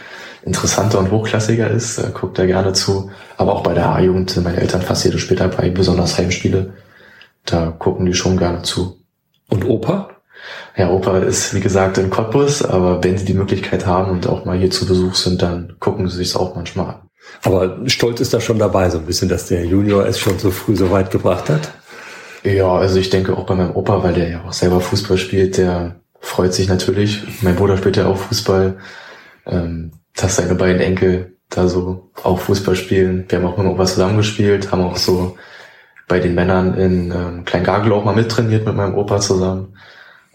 [0.43, 1.99] interessanter und hochklassiger ist.
[1.99, 3.11] Da guckt er gerne zu.
[3.37, 6.75] Aber auch bei der A-Jugend sind meine Eltern fast jedes Spiel dabei, besonders Heimspiele.
[7.45, 8.99] Da gucken die schon gerne zu.
[9.49, 10.11] und Opa?
[10.77, 14.45] Ja, Opa ist wie gesagt in Cottbus, aber wenn sie die Möglichkeit haben und auch
[14.45, 17.01] mal hier zu Besuch sind, dann gucken sie sich auch manchmal an.
[17.43, 20.51] Aber Stolz ist da schon dabei, so ein bisschen, dass der Junior es schon so
[20.51, 21.73] früh so weit gebracht hat.
[22.43, 25.59] Ja, also ich denke auch bei meinem Opa, weil der ja auch selber Fußball spielt,
[25.59, 27.43] der freut sich natürlich.
[27.43, 28.79] Mein Bruder spielt ja auch Fußball,
[29.47, 33.25] ähm, dass seine beiden Enkel da so auch Fußball spielen.
[33.29, 35.37] Wir haben auch mit dem Opa zusammengespielt, haben auch so
[36.07, 39.77] bei den Männern in ähm, Kleingagel auch mal mittrainiert mit meinem Opa zusammen.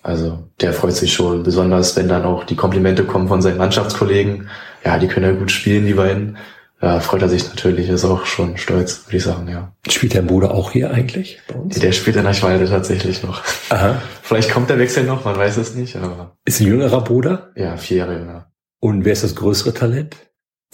[0.03, 4.49] Also der freut sich schon, besonders wenn dann auch die Komplimente kommen von seinen Mannschaftskollegen.
[4.83, 6.37] Ja, die können ja gut spielen, die beiden.
[6.81, 9.71] Ja, freut er sich natürlich, ist auch schon stolz, würde ich sagen, ja.
[9.89, 11.79] Spielt dein Bruder auch hier eigentlich bei uns?
[11.79, 13.41] Der spielt in Eichwalde tatsächlich noch.
[13.69, 14.01] Aha.
[14.21, 17.51] Vielleicht kommt der Wechsel noch, man weiß es nicht, aber Ist ein jüngerer Bruder?
[17.55, 18.47] ja, vier Jahre jünger.
[18.79, 20.15] Und wer ist das größere Talent?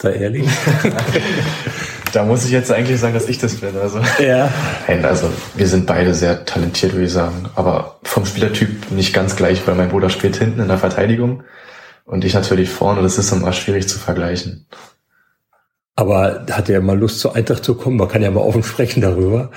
[0.00, 0.48] Sei ehrlich.
[2.12, 3.76] Da muss ich jetzt eigentlich sagen, dass ich das bin.
[3.76, 4.50] Also, ja.
[4.86, 7.48] Nein, also wir sind beide sehr talentiert, würde ich sagen.
[7.54, 11.42] Aber vom Spielertyp nicht ganz gleich, weil mein Bruder spielt hinten in der Verteidigung
[12.04, 13.02] und ich natürlich vorne.
[13.02, 14.66] Das ist immer schwierig zu vergleichen.
[15.94, 17.96] Aber hat er mal Lust zur Eintracht zu kommen?
[17.96, 19.50] Man kann ja mal offen sprechen darüber.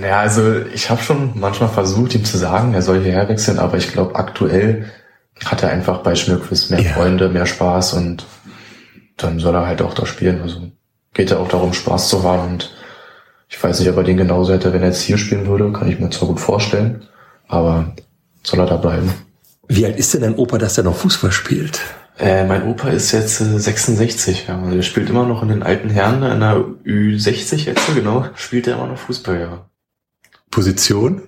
[0.00, 3.78] Ja, also ich habe schon manchmal versucht, ihm zu sagen, er soll hierher wechseln, aber
[3.78, 4.86] ich glaube, aktuell
[5.44, 6.92] hat er einfach bei Schmirkwist mehr Ja.
[6.92, 8.24] Freunde, mehr Spaß und
[9.16, 10.42] dann soll er halt auch da spielen.
[10.42, 10.60] Also
[11.14, 12.74] geht ja auch darum, Spaß zu haben und
[13.48, 15.88] ich weiß nicht, ob er den genauso hätte, wenn er jetzt hier spielen würde, kann
[15.88, 17.04] ich mir zwar gut vorstellen,
[17.46, 17.94] aber
[18.42, 19.12] soll er da bleiben.
[19.68, 21.80] Wie alt ist denn dein Opa, dass er noch Fußball spielt?
[22.18, 24.60] Äh, mein Opa ist jetzt äh, 66, ja.
[24.60, 28.26] Also er spielt immer noch in den alten Herren, in der Ü60 jetzt, genau.
[28.34, 29.66] Spielt er immer noch Fußball, ja.
[30.50, 31.22] Position?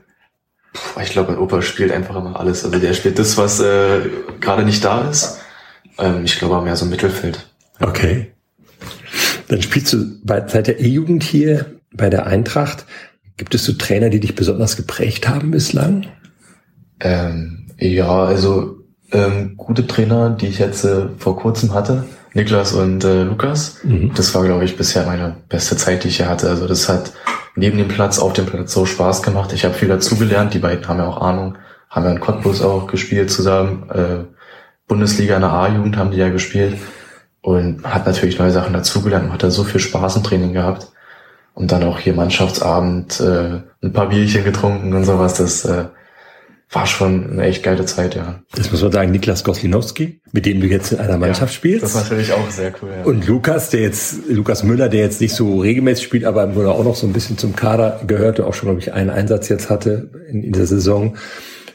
[1.03, 2.65] Ich glaube, mein Opa spielt einfach immer alles.
[2.65, 4.01] Also der spielt das, was äh,
[4.41, 5.39] gerade nicht da ist.
[5.99, 7.49] Ähm, ich glaube, mehr so im Mittelfeld.
[7.81, 8.33] Okay.
[9.49, 12.85] Dann spielst du bei, seit der E-Jugend hier bei der Eintracht.
[13.37, 16.07] Gibt es so Trainer, die dich besonders geprägt haben bislang?
[17.01, 18.79] Ähm, ja, also
[19.13, 23.79] ähm, gute Trainer, die ich jetzt äh, vor kurzem hatte, Niklas und äh, Lukas.
[23.83, 24.13] Mhm.
[24.15, 26.49] Das war, glaube ich, bisher meine beste Zeit, die ich hier hatte.
[26.49, 27.13] Also das hat
[27.57, 29.53] neben dem Platz, auf dem Platz so Spaß gemacht.
[29.53, 30.55] Ich habe viel dazugelernt.
[30.55, 31.57] Die beiden haben ja auch Ahnung.
[31.91, 33.89] Haben ja in Cottbus auch gespielt zusammen.
[33.91, 34.25] Äh,
[34.87, 36.79] Bundesliga in der A-Jugend haben die ja gespielt.
[37.41, 40.89] Und hat natürlich neue Sachen dazugelernt und hat da so viel Spaß im Training gehabt.
[41.55, 45.35] Und dann auch hier Mannschaftsabend, äh, ein paar Bierchen getrunken und sowas.
[45.35, 45.87] Das äh,
[46.71, 48.43] war schon eine echt geile Zeit, ja.
[48.55, 51.83] Das muss man sagen, Niklas Goslinowski, mit dem du jetzt in einer Mannschaft ja, spielst.
[51.83, 53.05] Das ist natürlich auch sehr cool, ja.
[53.05, 56.71] Und Lukas, der jetzt, Lukas Müller, der jetzt nicht so regelmäßig spielt, aber im Grunde
[56.71, 59.71] auch noch so ein bisschen zum Kader gehörte, auch schon, glaube ich, einen Einsatz jetzt
[59.71, 61.17] hatte in, in der Saison.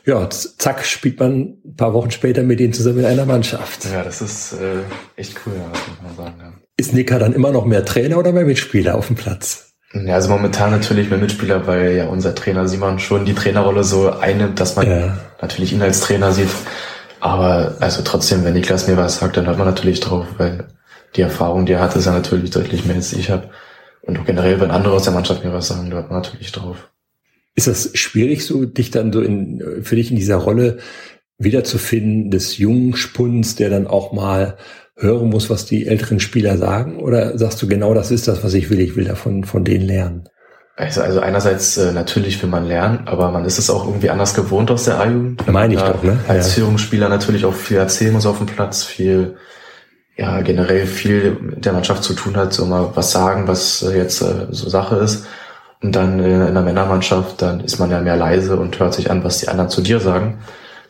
[0.06, 3.86] Ja, zack, spielt man ein paar Wochen später mit denen zusammen in einer Mannschaft.
[3.86, 4.82] Ja, das ist äh,
[5.20, 6.54] echt cool, ja, muss man sagen, ja.
[6.76, 9.73] Ist Nika dann immer noch mehr Trainer oder mehr Mitspieler auf dem Platz?
[9.94, 14.10] Ja, also momentan natürlich mehr Mitspieler, weil ja unser Trainer Simon schon die Trainerrolle so
[14.10, 15.18] einnimmt, dass man ja.
[15.40, 16.50] natürlich ihn als Trainer sieht.
[17.20, 20.66] Aber also trotzdem, wenn Niklas mir was sagt, dann hört man natürlich drauf, weil
[21.16, 23.50] die Erfahrung, die er hat, ist ja natürlich deutlich mehr als ich habe.
[24.02, 26.90] Und generell, wenn andere aus der Mannschaft mir was sagen, da hört man natürlich drauf.
[27.56, 30.80] Ist das schwierig, so dich dann so in, für dich in dieser Rolle
[31.38, 34.58] wiederzufinden, des jungen Spuns, der dann auch mal
[34.96, 37.00] hören muss, was die älteren Spieler sagen?
[37.00, 39.86] Oder sagst du genau, das ist das, was ich will, ich will davon von denen
[39.86, 40.30] lernen?
[40.76, 44.34] Also, also einerseits äh, natürlich will man lernen, aber man ist es auch irgendwie anders
[44.34, 45.48] gewohnt aus der A-Jugend.
[45.52, 46.18] Meine ich ja, doch, ne?
[46.28, 46.54] Als ja.
[46.54, 49.36] Führungsspieler natürlich auch viel erzählen muss auf dem Platz, viel,
[50.18, 53.96] ja, generell viel mit der Mannschaft zu tun hat, so mal was sagen, was äh,
[53.96, 55.28] jetzt äh, so Sache ist.
[55.84, 59.12] Und dann äh, in der Männermannschaft, dann ist man ja mehr leise und hört sich
[59.12, 60.40] an, was die anderen zu dir sagen.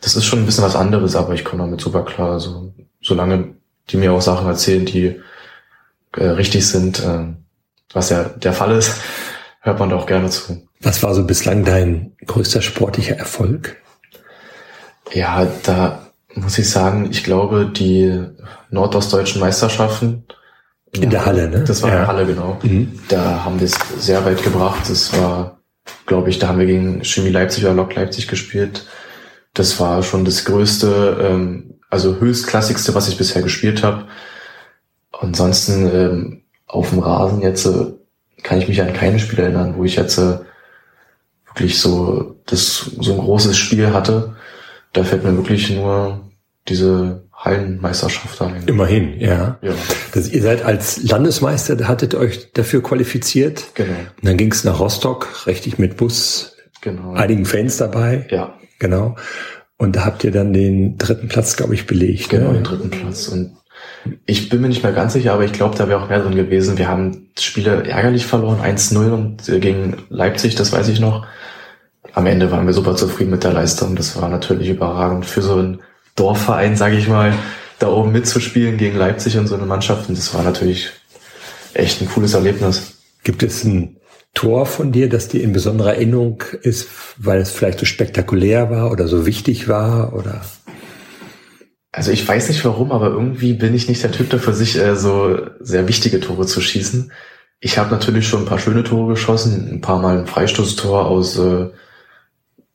[0.00, 2.32] Das ist schon ein bisschen was anderes, aber ich komme damit super klar.
[2.32, 3.56] Also, solange
[3.90, 5.20] die mir auch Sachen erzählen, die
[6.16, 7.26] äh, richtig sind, äh,
[7.92, 9.00] was ja der Fall ist,
[9.60, 10.66] hört man da auch gerne zu.
[10.80, 13.76] Was war so bislang dein größter sportlicher Erfolg?
[15.12, 18.22] Ja, da muss ich sagen, ich glaube, die
[18.70, 20.24] nordostdeutschen Meisterschaften.
[20.92, 21.64] In ja, der Halle, ne?
[21.64, 21.96] Das war ja.
[21.96, 22.58] in der Halle, genau.
[22.62, 23.00] Mhm.
[23.08, 24.88] Da haben wir es sehr weit gebracht.
[24.88, 25.58] Das war,
[26.06, 28.86] glaube ich, da haben wir gegen Chemie Leipzig oder Lok Leipzig gespielt.
[29.54, 34.06] Das war schon das größte ähm, also höchstklassigste, was ich bisher gespielt habe.
[35.12, 37.92] Ansonsten ähm, auf dem Rasen jetzt äh,
[38.42, 40.38] kann ich mich an keine Spiele erinnern, wo ich jetzt äh,
[41.46, 44.34] wirklich so das so ein großes Spiel hatte.
[44.92, 46.28] Da fällt mir wirklich nur
[46.66, 48.64] diese Hallenmeisterschaft ein.
[48.66, 49.58] Immerhin, ja.
[49.62, 49.72] ja.
[50.12, 53.66] Das, ihr seid als Landesmeister, da hattet euch dafür qualifiziert.
[53.74, 53.92] Genau.
[53.92, 56.56] Und dann ging es nach Rostock, richtig mit Bus.
[56.80, 57.12] Genau.
[57.12, 58.26] Einigen Fans dabei.
[58.30, 58.54] Ja.
[58.80, 59.14] Genau.
[59.76, 62.28] Und da habt ihr dann den dritten Platz, glaube ich, belegt.
[62.28, 62.54] Genau, ne?
[62.54, 63.28] den dritten Platz.
[63.28, 63.56] Und
[64.26, 66.36] ich bin mir nicht mehr ganz sicher, aber ich glaube, da wäre auch mehr drin
[66.36, 66.78] gewesen.
[66.78, 71.26] Wir haben Spiele ärgerlich verloren, 1-0 und äh, gegen Leipzig, das weiß ich noch.
[72.12, 73.96] Am Ende waren wir super zufrieden mit der Leistung.
[73.96, 75.80] Das war natürlich überragend für so einen
[76.14, 77.34] Dorfverein, sage ich mal,
[77.80, 80.08] da oben mitzuspielen gegen Leipzig und so eine Mannschaft.
[80.08, 80.90] Und das war natürlich
[81.72, 82.98] echt ein cooles Erlebnis.
[83.24, 83.96] Gibt es ein
[84.34, 88.90] Tor von dir, das dir in besonderer Erinnerung ist, weil es vielleicht so spektakulär war
[88.90, 90.42] oder so wichtig war oder?
[91.92, 94.96] Also ich weiß nicht warum, aber irgendwie bin ich nicht der Typ dafür, sich äh,
[94.96, 97.12] so sehr wichtige Tore zu schießen.
[97.60, 101.38] Ich habe natürlich schon ein paar schöne Tore geschossen, ein paar Mal ein Freistoßtor aus
[101.38, 101.70] äh,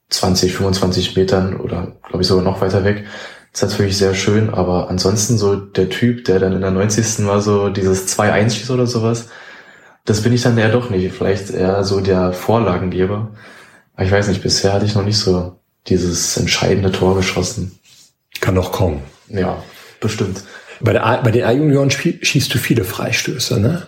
[0.09, 3.05] 20, 25 Metern oder glaube ich sogar noch weiter weg.
[3.51, 7.25] Das ist natürlich sehr schön, aber ansonsten so der Typ, der dann in der 90.
[7.25, 9.29] war so dieses 2-1 schießt oder sowas,
[10.09, 11.13] das bin ich dann eher doch nicht.
[11.13, 13.31] Vielleicht eher so der Vorlagengeber.
[13.95, 17.77] Aber ich weiß nicht, bisher hatte ich noch nicht so dieses entscheidende Tor geschossen.
[18.41, 19.01] Kann noch kommen.
[19.27, 19.63] Ja,
[19.99, 20.43] bestimmt.
[20.79, 23.87] Bei, der, bei den A-Junioren schießt du viele Freistöße, ne?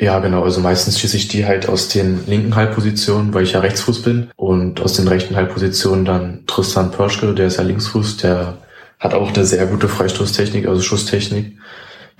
[0.00, 0.44] Ja, genau.
[0.44, 4.30] Also meistens schieße ich die halt aus den linken Halbpositionen, weil ich ja Rechtsfuß bin.
[4.36, 8.58] Und aus den rechten Halbpositionen dann Tristan Pörschke, der ist ja Linksfuß, der
[9.00, 11.58] hat auch eine sehr gute Freistoßtechnik, also Schusstechnik.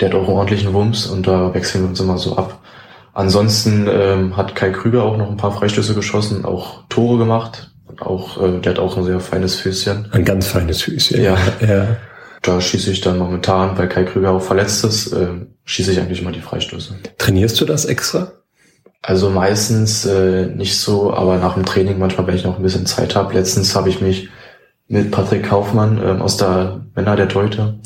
[0.00, 2.60] Der hat auch einen ordentlichen Wumms und da wechseln wir uns immer so ab.
[3.18, 7.72] Ansonsten ähm, hat Kai Krüger auch noch ein paar Freistöße geschossen, auch Tore gemacht.
[7.98, 10.06] Auch, äh, der hat auch ein sehr feines Füßchen.
[10.12, 11.20] Ein ganz feines Füßchen.
[11.20, 11.36] Ja.
[11.60, 11.96] ja.
[12.42, 15.30] Da schieße ich dann momentan, weil Kai Krüger auch verletzt ist, äh,
[15.64, 16.94] schieße ich eigentlich immer die Freistöße.
[17.18, 18.30] Trainierst du das extra?
[19.02, 22.86] Also meistens äh, nicht so, aber nach dem Training manchmal, wenn ich noch ein bisschen
[22.86, 23.34] Zeit habe.
[23.34, 24.28] Letztens habe ich mich
[24.86, 27.80] mit Patrick Kaufmann ähm, aus der Männer der Teute,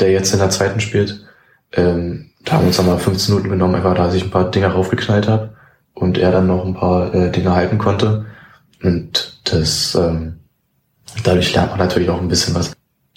[0.00, 1.24] der jetzt in der zweiten spielt,
[1.72, 4.68] ähm, da haben wir uns nochmal 15 Minuten genommen, einfach da ich ein paar Dinge
[4.68, 5.54] raufgeknallt habe
[5.94, 8.24] und er dann noch ein paar äh, Dinge halten konnte.
[8.82, 10.36] Und das ähm,
[11.24, 12.72] dadurch lernt man natürlich auch ein bisschen was.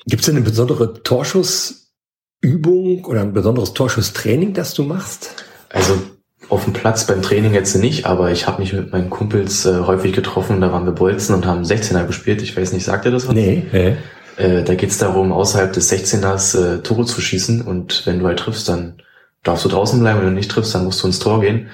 [0.08, 5.44] Gibt es denn eine besondere Torschussübung oder ein besonderes Torschusstraining, das du machst?
[5.70, 6.02] Also
[6.50, 9.82] auf dem Platz beim Training jetzt nicht, aber ich habe mich mit meinen Kumpels äh,
[9.82, 12.42] häufig getroffen, da waren wir Bolzen und haben 16er gespielt.
[12.42, 13.36] Ich weiß nicht, sagt ihr das was?
[13.36, 13.68] Nee.
[13.72, 13.96] nee.
[14.38, 18.40] Äh, da geht's darum, außerhalb des 16ers äh, Tore zu schießen und wenn du halt
[18.40, 18.96] triffst, dann
[19.44, 21.70] darfst du draußen bleiben, wenn du nicht triffst, dann musst du ins Tor gehen.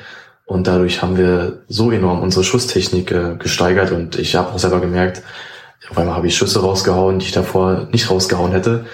[0.45, 4.79] Und dadurch haben wir so enorm unsere Schusstechnik äh, gesteigert und ich habe auch selber
[4.79, 5.23] gemerkt,
[5.89, 8.85] auf einmal habe ich Schüsse rausgehauen, die ich davor nicht rausgehauen hätte.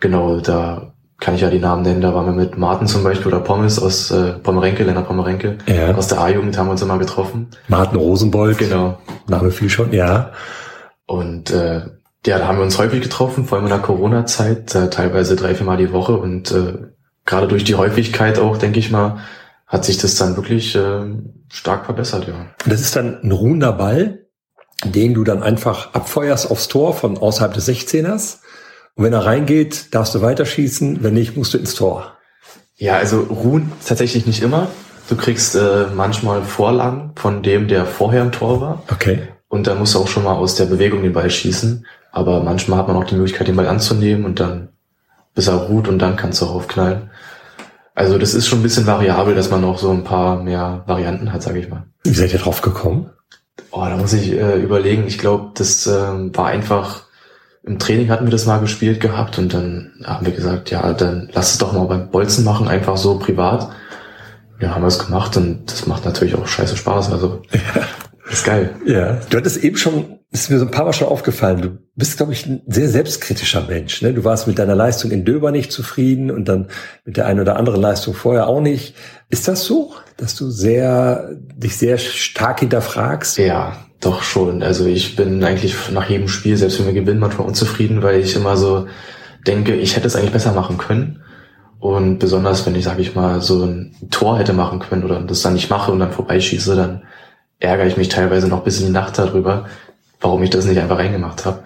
[0.00, 2.00] Genau, da kann ich ja die Namen nennen.
[2.00, 5.58] Da waren wir mit Martin zum Beispiel oder Pommes aus äh, Pommerenke, Lennart Pommerenke.
[5.66, 5.94] Ja.
[5.94, 7.48] Aus der A-Jugend haben wir uns immer getroffen.
[7.68, 8.58] Martin Rosenbold.
[8.58, 8.98] Genau.
[9.28, 10.32] Name viel schon, ja.
[11.06, 11.82] Und äh,
[12.26, 15.54] ja, da haben wir uns häufig getroffen, vor allem in der Corona-Zeit, äh, teilweise drei,
[15.54, 16.16] vier Mal die Woche.
[16.16, 16.74] Und äh,
[17.30, 19.18] gerade durch die Häufigkeit auch, denke ich mal,
[19.66, 21.02] hat sich das dann wirklich äh,
[21.48, 22.46] stark verbessert, ja.
[22.66, 24.26] Das ist dann ein ruhender Ball,
[24.84, 28.38] den du dann einfach abfeuerst aufs Tor von außerhalb des 16ers.
[28.96, 31.04] Und wenn er reingeht, darfst du weiterschießen.
[31.04, 32.16] Wenn nicht, musst du ins Tor.
[32.76, 34.66] Ja, also ruhen tatsächlich nicht immer.
[35.08, 38.82] Du kriegst äh, manchmal Vorlagen von dem, der vorher im Tor war.
[38.90, 39.28] Okay.
[39.48, 41.86] Und dann musst du auch schon mal aus der Bewegung den Ball schießen.
[42.10, 44.70] Aber manchmal hat man auch die Möglichkeit, den Ball anzunehmen und dann
[45.40, 47.08] bis er ruht und dann kannst du auch aufknallen.
[47.94, 51.32] Also das ist schon ein bisschen variabel, dass man noch so ein paar mehr Varianten
[51.32, 51.84] hat, sage ich mal.
[52.04, 53.08] Wie seid ihr drauf gekommen?
[53.70, 55.06] Oh, da muss ich äh, überlegen.
[55.06, 55.90] Ich glaube, das äh,
[56.36, 57.04] war einfach,
[57.62, 61.30] im Training hatten wir das mal gespielt gehabt und dann haben wir gesagt, ja, dann
[61.32, 63.70] lass es doch mal beim Bolzen machen, einfach so privat.
[64.60, 67.12] Ja, haben wir es gemacht und das macht natürlich auch scheiße Spaß.
[67.12, 67.60] Also ja.
[68.30, 68.74] ist geil.
[68.84, 71.60] Ja, du hattest eben schon ist mir so ein paar Mal schon aufgefallen.
[71.60, 74.00] Du bist, glaube ich, ein sehr selbstkritischer Mensch.
[74.00, 74.14] Ne?
[74.14, 76.68] Du warst mit deiner Leistung in Döber nicht zufrieden und dann
[77.04, 78.94] mit der einen oder anderen Leistung vorher auch nicht.
[79.28, 83.38] Ist das so, dass du sehr, dich sehr stark hinterfragst?
[83.38, 84.62] Ja, doch schon.
[84.62, 88.36] Also ich bin eigentlich nach jedem Spiel, selbst wenn wir gewinnen, manchmal unzufrieden, weil ich
[88.36, 88.86] immer so
[89.48, 91.22] denke, ich hätte es eigentlich besser machen können.
[91.80, 95.42] Und besonders, wenn ich, sage ich mal, so ein Tor hätte machen können oder das
[95.42, 97.02] dann nicht mache und dann vorbeischieße, dann
[97.58, 99.66] ärgere ich mich teilweise noch bis in die Nacht darüber,
[100.20, 101.62] warum ich das nicht einfach reingemacht habe.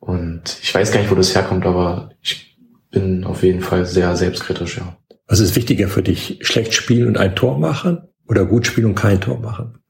[0.00, 2.56] Und ich weiß gar nicht, wo das herkommt, aber ich
[2.90, 4.96] bin auf jeden Fall sehr selbstkritisch, ja.
[5.28, 6.38] Was ist wichtiger für dich?
[6.42, 9.80] Schlecht spielen und ein Tor machen oder gut spielen und kein Tor machen?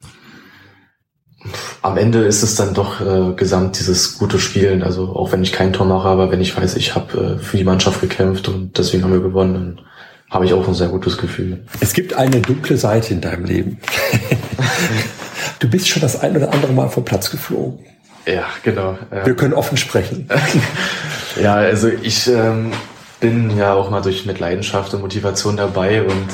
[1.83, 4.83] Am Ende ist es dann doch äh, gesamt dieses gute Spielen.
[4.83, 7.57] Also auch wenn ich kein Tor mache, aber wenn ich weiß, ich habe äh, für
[7.57, 9.81] die Mannschaft gekämpft und deswegen haben wir gewonnen, dann
[10.31, 11.65] habe ich auch ein sehr gutes Gefühl.
[11.81, 13.79] Es gibt eine dunkle Seite in deinem Leben.
[15.59, 17.85] Du bist schon das ein oder andere Mal vom Platz geflogen.
[18.27, 18.99] Ja, genau.
[19.11, 19.25] Ja.
[19.25, 20.29] Wir können offen sprechen.
[21.41, 22.73] ja, also ich ähm,
[23.21, 26.29] bin ja auch mal durch mit Leidenschaft und Motivation dabei und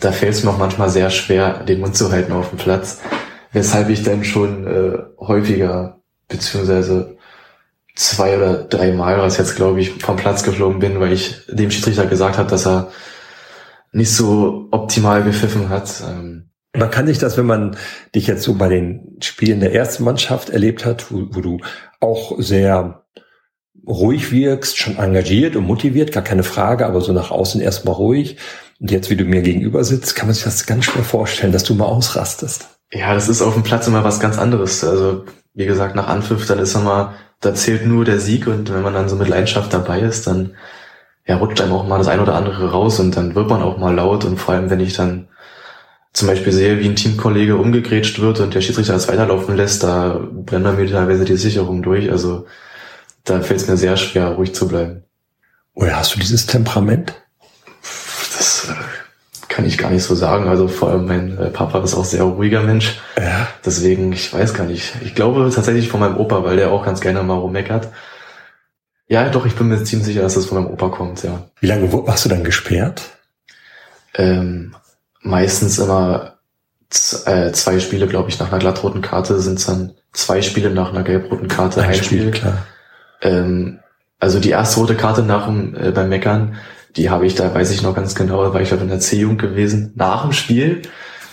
[0.00, 3.00] da fällt es mir auch manchmal sehr schwer, den Mund zu halten auf dem Platz.
[3.52, 7.16] Weshalb ich dann schon äh, häufiger, beziehungsweise
[7.94, 11.70] zwei oder drei Mal, was jetzt glaube ich, vom Platz geflogen bin, weil ich dem
[11.70, 12.90] Schiedsrichter gesagt habe, dass er
[13.92, 16.02] nicht so optimal gepfiffen hat.
[16.08, 17.76] Ähm, man kann sich das, wenn man
[18.14, 21.58] dich jetzt so bei den Spielen der ersten Mannschaft erlebt hat, wo, wo du
[22.00, 23.04] auch sehr
[23.86, 28.36] ruhig wirkst, schon engagiert und motiviert, gar keine Frage, aber so nach außen erstmal ruhig.
[28.80, 31.64] Und jetzt, wie du mir gegenüber sitzt, kann man sich das ganz schwer vorstellen, dass
[31.64, 32.68] du mal ausrastest.
[32.92, 34.84] Ja, das ist auf dem Platz immer was ganz anderes.
[34.84, 38.82] Also, wie gesagt, nach Anpfiff, dann ist immer, da zählt nur der Sieg und wenn
[38.82, 40.54] man dann so mit Leidenschaft dabei ist, dann
[41.26, 43.78] ja, rutscht einem auch mal das ein oder andere raus und dann wird man auch
[43.78, 45.28] mal laut und vor allem, wenn ich dann
[46.12, 50.20] zum Beispiel sehe, wie ein Teamkollege umgegrätscht wird und der Schiedsrichter das weiterlaufen lässt, da
[50.30, 52.10] brennen mir teilweise die Sicherung durch.
[52.10, 52.46] Also
[53.24, 55.04] da fällt es mir sehr schwer, ruhig zu bleiben.
[55.74, 57.14] Oder hast du dieses Temperament?
[58.36, 58.74] Das äh,
[59.48, 60.48] kann ich gar nicht so sagen.
[60.48, 63.00] Also vor allem mein äh, Papa ist auch sehr ruhiger Mensch.
[63.16, 63.48] Ja.
[63.64, 64.92] Deswegen, ich weiß gar nicht.
[65.02, 67.88] Ich glaube tatsächlich von meinem Opa, weil der auch ganz gerne mal rummeckert.
[69.08, 71.46] Ja, doch, ich bin mir ziemlich sicher, dass das von meinem Opa kommt, ja.
[71.60, 73.02] Wie lange warst du dann gesperrt?
[74.14, 74.74] Ähm,
[75.22, 76.38] meistens immer
[77.24, 81.02] äh, zwei Spiele, glaube ich, nach einer glattroten Karte sind dann zwei Spiele nach einer
[81.02, 82.20] gelbroten Karte ein, ein Spiel.
[82.20, 82.30] Spiel.
[82.32, 82.66] Klar.
[83.22, 83.78] Ähm,
[84.18, 86.56] also die erste rote Karte nach dem äh, beim Meckern,
[86.96, 89.40] die habe ich da, weiß ich noch ganz genau, war ich glaube in der C-Jugend
[89.40, 89.92] gewesen.
[89.96, 90.82] Nach dem Spiel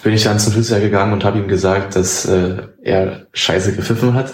[0.02, 4.14] bin ich dann zum Schützer gegangen und habe ihm gesagt, dass äh, er scheiße gepfiffen
[4.14, 4.34] hat.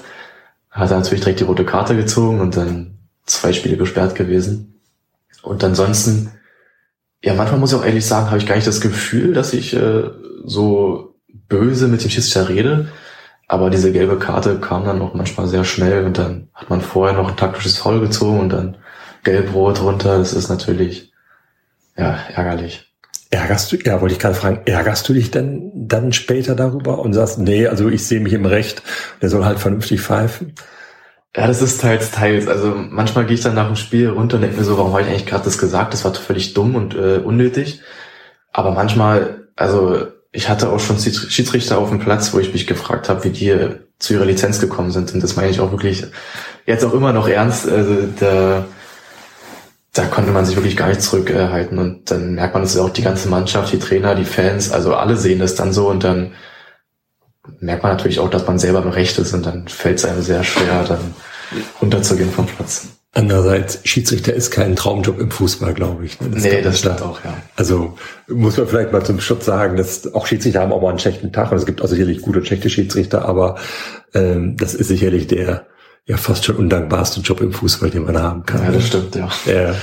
[0.69, 4.79] Hat er natürlich direkt die rote Karte gezogen und dann zwei Spiele gesperrt gewesen.
[5.41, 6.31] Und ansonsten
[7.25, 9.75] ja, manchmal muss ich auch ehrlich sagen, habe ich gar nicht das Gefühl, dass ich
[9.75, 10.03] äh,
[10.45, 11.15] so
[11.49, 12.89] böse mit dem Schiedsrichter rede.
[13.47, 17.17] Aber diese gelbe Karte kam dann auch manchmal sehr schnell und dann hat man vorher
[17.17, 18.77] noch ein taktisches Foul gezogen und dann
[19.23, 20.19] gelb-rot runter.
[20.19, 21.13] Das ist natürlich,
[21.97, 22.93] ja, ärgerlich.
[23.31, 27.13] Ärgerst du, ja, wollte ich gerade fragen, ärgerst du dich denn dann später darüber und
[27.13, 28.83] sagst, nee, also ich sehe mich im Recht,
[29.23, 30.53] der soll halt vernünftig pfeifen?
[31.35, 32.47] Ja, das ist teils, teils.
[32.47, 35.01] Also manchmal gehe ich dann nach dem Spiel runter und denke mir so, warum habe
[35.01, 35.93] ich eigentlich gerade das gesagt?
[35.93, 37.81] Das war völlig dumm und äh, unnötig.
[38.53, 43.09] Aber manchmal, also ich hatte auch schon Schiedsrichter auf dem Platz, wo ich mich gefragt
[43.09, 45.13] habe, wie die äh, zu ihrer Lizenz gekommen sind.
[45.13, 46.05] Und das meine ich auch wirklich
[46.65, 47.67] jetzt auch immer noch ernst.
[47.67, 48.65] Also da,
[49.91, 51.77] da konnte man sich wirklich gar nicht zurückhalten.
[51.79, 55.17] Und dann merkt man, dass auch die ganze Mannschaft, die Trainer, die Fans, also alle
[55.17, 56.31] sehen das dann so und dann
[57.59, 60.21] merkt man natürlich auch, dass man selber im Recht ist und dann fällt es einem
[60.21, 61.13] sehr schwer, dann
[61.81, 62.87] runterzugehen vom Platz.
[63.13, 66.17] Andererseits, Schiedsrichter ist kein Traumjob im Fußball, glaube ich.
[66.17, 67.05] Das nee, das stimmt da.
[67.05, 67.33] auch, ja.
[67.55, 70.99] Also muss man vielleicht mal zum Schutz sagen, dass auch Schiedsrichter haben auch mal einen
[70.99, 73.55] schlechten Tag und es gibt auch sicherlich gute und schlechte Schiedsrichter, aber
[74.13, 75.65] ähm, das ist sicherlich der
[76.05, 78.63] ja fast schon undankbarste Job im Fußball, den man haben kann.
[78.63, 79.29] Ja, das stimmt, ja.
[79.45, 79.75] ja.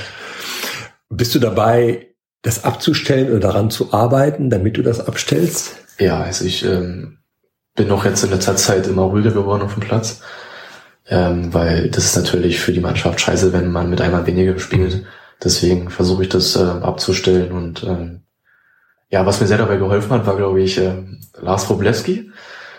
[1.09, 5.75] Bist du dabei, das abzustellen oder daran zu arbeiten, damit du das abstellst?
[5.97, 7.19] Ja, also ich ähm,
[7.75, 10.21] bin auch jetzt in letzter Zeit immer ruhiger geworden auf dem Platz,
[11.07, 15.05] ähm, weil das ist natürlich für die Mannschaft scheiße, wenn man mit einmal weniger spielt.
[15.43, 18.21] Deswegen versuche ich das äh, abzustellen und ähm,
[19.09, 20.93] ja, was mir sehr dabei geholfen hat, war glaube ich äh,
[21.41, 22.31] Lars Wroblewski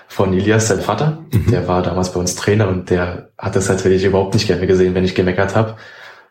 [0.09, 1.18] von Elias, sein Vater.
[1.32, 1.51] Mhm.
[1.51, 4.95] Der war damals bei uns Trainer und der hat das natürlich überhaupt nicht gerne gesehen,
[4.95, 5.76] wenn ich gemeckert habe.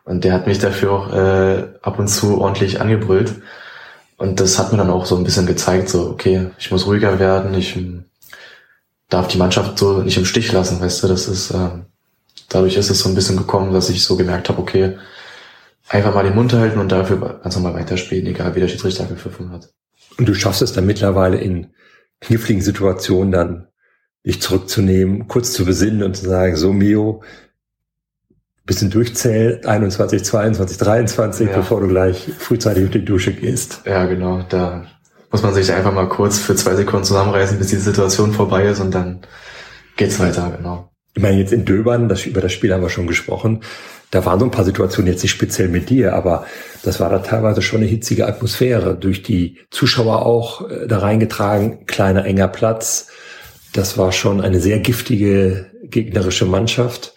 [0.04, 3.34] Und der hat mich dafür auch äh, ab und zu ordentlich angebrüllt.
[4.16, 7.18] Und das hat mir dann auch so ein bisschen gezeigt, so, okay, ich muss ruhiger
[7.18, 7.76] werden, ich
[9.08, 11.70] darf die Mannschaft so nicht im Stich lassen, weißt du, das ist, äh,
[12.48, 14.98] dadurch ist es so ein bisschen gekommen, dass ich so gemerkt habe, okay,
[15.88, 19.50] einfach mal den Mund halten und dafür ganz normal weiterspielen, egal wie der Schiedsrichter gepfiffen
[19.50, 19.70] hat.
[20.18, 21.68] Und du schaffst es dann mittlerweile in
[22.20, 23.68] kniffligen Situationen dann
[24.24, 27.22] dich zurückzunehmen, kurz zu besinnen und zu sagen, so Mio,
[28.64, 31.56] bisschen durchzählen, 21, 22, 23, ja.
[31.56, 33.82] bevor du gleich frühzeitig auf die Dusche gehst.
[33.84, 34.42] Ja, genau.
[34.48, 34.86] Da
[35.34, 38.78] muss man sich einfach mal kurz für zwei Sekunden zusammenreißen, bis die Situation vorbei ist
[38.78, 39.22] und dann
[39.96, 40.92] geht's weiter, genau.
[41.12, 43.64] Ich meine, jetzt in Döbern, das, über das Spiel haben wir schon gesprochen,
[44.12, 46.46] da waren so ein paar Situationen jetzt nicht speziell mit dir, aber
[46.84, 51.84] das war da teilweise schon eine hitzige Atmosphäre, durch die Zuschauer auch äh, da reingetragen,
[51.86, 53.08] kleiner, enger Platz.
[53.72, 57.10] Das war schon eine sehr giftige gegnerische Mannschaft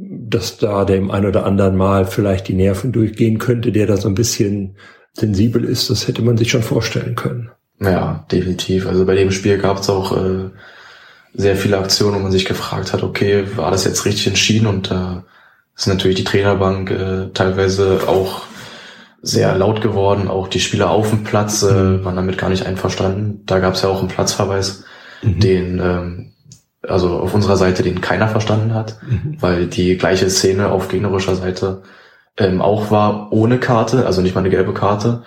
[0.00, 4.06] dass da dem ein oder anderen mal vielleicht die Nerven durchgehen könnte, der da so
[4.06, 4.76] ein bisschen
[5.18, 7.50] sensibel ist, das hätte man sich schon vorstellen können.
[7.80, 8.86] Ja, definitiv.
[8.86, 10.50] Also bei dem Spiel gab es auch äh,
[11.34, 14.66] sehr viele Aktionen, wo man sich gefragt hat, okay, war das jetzt richtig entschieden?
[14.66, 18.42] Und da äh, ist natürlich die Trainerbank äh, teilweise auch
[19.22, 20.28] sehr laut geworden.
[20.28, 22.04] Auch die Spieler auf dem Platz äh, mhm.
[22.04, 23.42] waren damit gar nicht einverstanden.
[23.46, 24.84] Da gab es ja auch einen Platzverweis,
[25.22, 25.40] mhm.
[25.40, 26.32] den ähm,
[26.82, 29.36] also auf unserer Seite, den keiner verstanden hat, mhm.
[29.40, 31.82] weil die gleiche Szene auf gegnerischer Seite
[32.38, 35.24] ähm, auch war ohne Karte, also nicht mal eine gelbe Karte.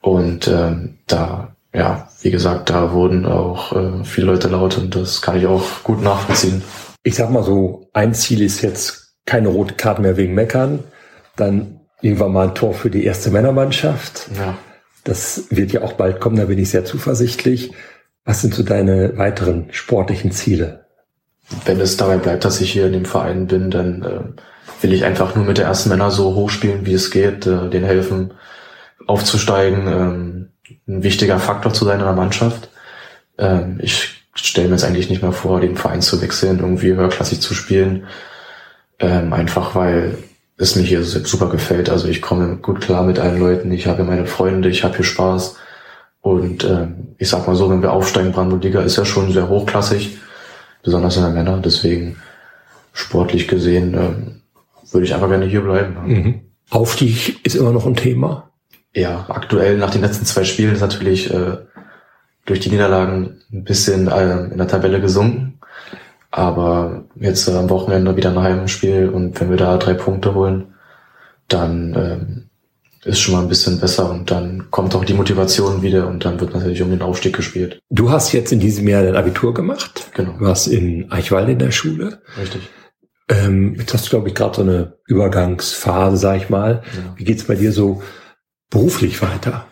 [0.00, 5.22] Und ähm, da, ja, wie gesagt, da wurden auch äh, viele Leute laut und das
[5.22, 6.62] kann ich auch gut nachvollziehen.
[7.02, 10.84] Ich sag mal so, ein Ziel ist jetzt keine rote Karte mehr wegen Meckern,
[11.36, 14.28] dann irgendwann mal ein Tor für die erste Männermannschaft.
[14.36, 14.56] Ja.
[15.04, 17.72] Das wird ja auch bald kommen, da bin ich sehr zuversichtlich.
[18.24, 20.86] Was sind so deine weiteren sportlichen Ziele?
[21.64, 24.42] Wenn es dabei bleibt, dass ich hier in dem Verein bin, dann äh,
[24.80, 27.84] will ich einfach nur mit der ersten Männer so hochspielen, wie es geht, äh, denen
[27.84, 28.34] helfen,
[29.06, 30.48] aufzusteigen, ähm,
[30.88, 32.68] ein wichtiger Faktor zu sein in der Mannschaft.
[33.38, 37.40] Ähm, ich stelle mir jetzt eigentlich nicht mehr vor, den Verein zu wechseln, irgendwie höherklassig
[37.40, 38.06] zu spielen.
[38.98, 40.18] Ähm, einfach weil
[40.58, 41.90] es mir hier super gefällt.
[41.90, 45.04] Also ich komme gut klar mit allen Leuten, ich habe meine Freunde, ich habe hier
[45.04, 45.56] Spaß.
[46.22, 50.18] Und äh, ich sag mal so, wenn wir aufsteigen, Brandenburg-Liga ist ja schon sehr hochklassig,
[50.82, 51.60] besonders in der Männer.
[51.64, 52.16] Deswegen
[52.92, 54.45] sportlich gesehen äh,
[54.92, 55.96] würde ich einfach gerne hier bleiben.
[56.06, 56.40] Mhm.
[56.70, 58.50] Aufstieg ist immer noch ein Thema.
[58.94, 61.58] Ja, aktuell nach den letzten zwei Spielen ist natürlich äh,
[62.44, 65.60] durch die Niederlagen ein bisschen äh, in der Tabelle gesunken.
[66.30, 70.74] Aber jetzt äh, am Wochenende wieder ein Heimspiel und wenn wir da drei Punkte holen,
[71.48, 72.46] dann ähm,
[73.04, 76.40] ist schon mal ein bisschen besser und dann kommt auch die Motivation wieder und dann
[76.40, 77.80] wird natürlich um den Aufstieg gespielt.
[77.90, 80.10] Du hast jetzt in diesem Jahr dein Abitur gemacht.
[80.14, 80.32] Genau.
[80.32, 82.20] Du warst in Eichwalde in der Schule.
[82.40, 82.68] Richtig.
[83.28, 86.82] Ähm, jetzt hast du, glaube ich, gerade so eine Übergangsphase, sag ich mal.
[86.84, 87.14] Ja.
[87.16, 88.02] Wie geht's bei dir so
[88.70, 89.66] beruflich weiter?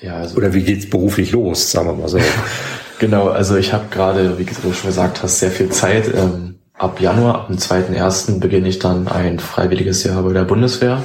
[0.00, 2.18] Ja, also Oder wie geht's beruflich los, sagen wir mal so?
[2.98, 6.12] genau, also ich habe gerade, wie du schon gesagt hast, sehr viel Zeit.
[6.14, 8.40] Ähm, ab Januar, dem 2.1.
[8.40, 11.02] beginne ich dann ein freiwilliges Jahr bei der Bundeswehr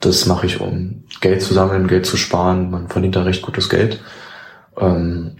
[0.00, 2.70] das mache ich, um Geld zu sammeln, Geld zu sparen.
[2.70, 4.00] Man verdient da recht gutes Geld.
[4.78, 5.36] Ähm,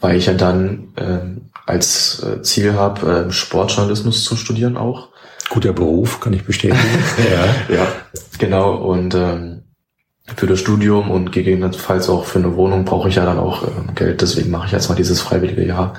[0.00, 5.08] weil ich ja dann ähm, als äh, Ziel habe, äh, Sportjournalismus zu studieren auch.
[5.52, 6.78] Guter Beruf, kann ich bestätigen.
[7.68, 7.76] ja.
[7.76, 7.86] ja,
[8.38, 8.74] genau.
[8.74, 9.64] Und ähm,
[10.34, 13.94] für das Studium und gegebenenfalls auch für eine Wohnung brauche ich ja dann auch ähm,
[13.94, 14.22] Geld.
[14.22, 15.92] Deswegen mache ich jetzt mal dieses freiwillige Jahr.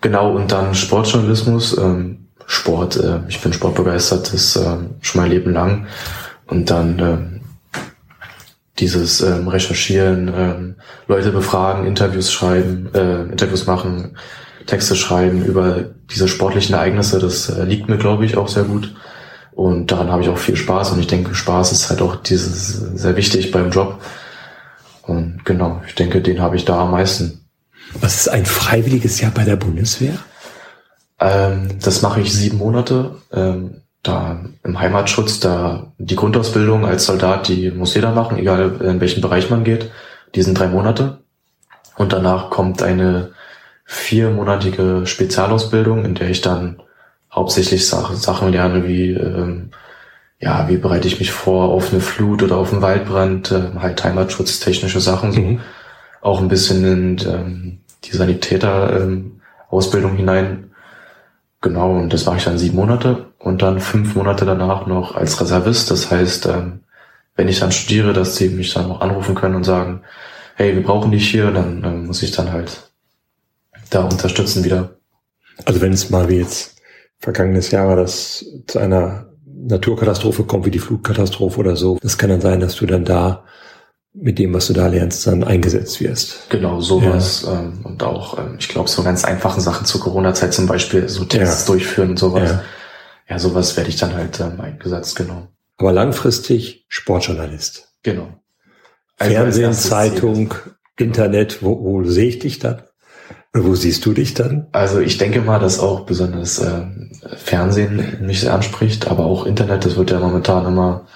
[0.00, 1.76] Genau, und dann Sportjournalismus.
[1.76, 5.88] Ähm, Sport, äh, ich bin sportbegeistert, das äh, schon mein Leben lang.
[6.46, 7.40] Und dann ähm,
[8.78, 10.74] dieses ähm, Recherchieren, ähm,
[11.08, 14.16] Leute befragen, Interviews schreiben, äh, Interviews machen,
[14.68, 18.94] Texte schreiben über diese sportlichen Ereignisse, das äh, liegt mir, glaube ich, auch sehr gut.
[19.52, 22.68] Und daran habe ich auch viel Spaß und ich denke, Spaß ist halt auch dieses
[22.68, 24.00] sehr wichtig beim Job.
[25.02, 27.40] Und genau, ich denke, den habe ich da am meisten.
[28.00, 30.14] Was ist ein freiwilliges Jahr bei der Bundeswehr?
[31.18, 33.16] Ähm, das mache ich sieben Monate.
[33.32, 39.00] Ähm, da im Heimatschutz, da die Grundausbildung als Soldat, die muss jeder machen, egal in
[39.00, 39.90] welchen Bereich man geht.
[40.34, 41.18] Die sind drei Monate.
[41.96, 43.32] Und danach kommt eine
[43.90, 46.82] viermonatige Spezialausbildung, in der ich dann
[47.32, 49.70] hauptsächlich Sachen, Sachen lerne wie, ähm,
[50.38, 54.04] ja, wie bereite ich mich vor auf eine Flut oder auf einen Waldbrand, äh, halt
[54.04, 55.40] Heimatschutz, technische Sachen, so.
[55.40, 55.60] Mhm.
[56.20, 60.70] Auch ein bisschen in ähm, die Sanitäter-Ausbildung ähm, hinein.
[61.62, 65.40] Genau, und das mache ich dann sieben Monate und dann fünf Monate danach noch als
[65.40, 65.90] Reservist.
[65.90, 66.80] Das heißt, ähm,
[67.36, 70.02] wenn ich dann studiere, dass sie mich dann auch anrufen können und sagen,
[70.56, 72.87] hey, wir brauchen dich hier, dann ähm, muss ich dann halt
[73.90, 74.98] da unterstützen wieder.
[75.64, 76.76] Also wenn es mal wie jetzt
[77.18, 82.30] vergangenes Jahr war, dass zu einer Naturkatastrophe kommt, wie die Flutkatastrophe oder so, das kann
[82.30, 83.44] dann sein, dass du dann da
[84.14, 86.50] mit dem, was du da lernst, dann eingesetzt wirst.
[86.50, 87.44] Genau, sowas.
[87.46, 87.60] Ja.
[87.60, 91.24] Ähm, und auch, ähm, ich glaube, so ganz einfachen Sachen zur Corona-Zeit zum Beispiel, so
[91.24, 91.72] Tests ja.
[91.72, 92.50] durchführen und sowas.
[92.50, 92.62] Ja.
[93.28, 95.48] ja, sowas werde ich dann halt ähm, eingesetzt, genau.
[95.76, 97.92] Aber langfristig Sportjournalist.
[98.02, 98.28] Genau.
[99.18, 100.54] Also Fernsehen, Zeitung,
[100.96, 102.82] Internet, wo, wo sehe ich dich dann?
[103.54, 104.66] Wo siehst du dich dann?
[104.72, 106.82] Also ich denke mal, dass auch besonders äh,
[107.36, 111.06] Fernsehen mich sehr anspricht, aber auch Internet, das wird ja momentan immer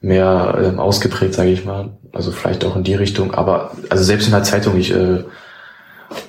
[0.00, 1.96] mehr ähm, ausgeprägt, sage ich mal.
[2.12, 3.32] Also vielleicht auch in die Richtung.
[3.32, 5.24] Aber also selbst in der Zeitung, ich äh,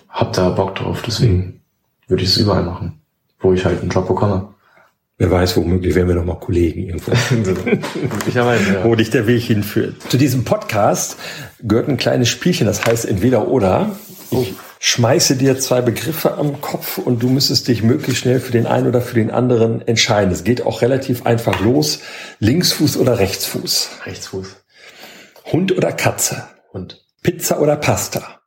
[0.07, 1.59] hab da Bock drauf, deswegen mhm.
[2.07, 3.01] würde ich es überall machen,
[3.39, 4.49] wo ich halt einen Job bekomme.
[5.17, 7.11] Wer weiß, womöglich werden wir noch mal Kollegen irgendwo.
[8.01, 8.83] Möglicherweise, ja.
[8.83, 9.95] Wo dich der Weg hinführt.
[10.09, 11.17] Zu diesem Podcast
[11.61, 13.95] gehört ein kleines Spielchen, das heißt entweder oder.
[14.31, 18.67] Ich schmeiße dir zwei Begriffe am Kopf und du müsstest dich möglichst schnell für den
[18.67, 20.31] einen oder für den anderen entscheiden.
[20.31, 21.99] Es geht auch relativ einfach los.
[22.39, 23.89] Linksfuß oder Rechtsfuß?
[24.05, 24.55] Rechtsfuß.
[25.51, 26.47] Hund oder Katze?
[26.73, 27.05] Hund.
[27.21, 28.41] Pizza oder Pasta?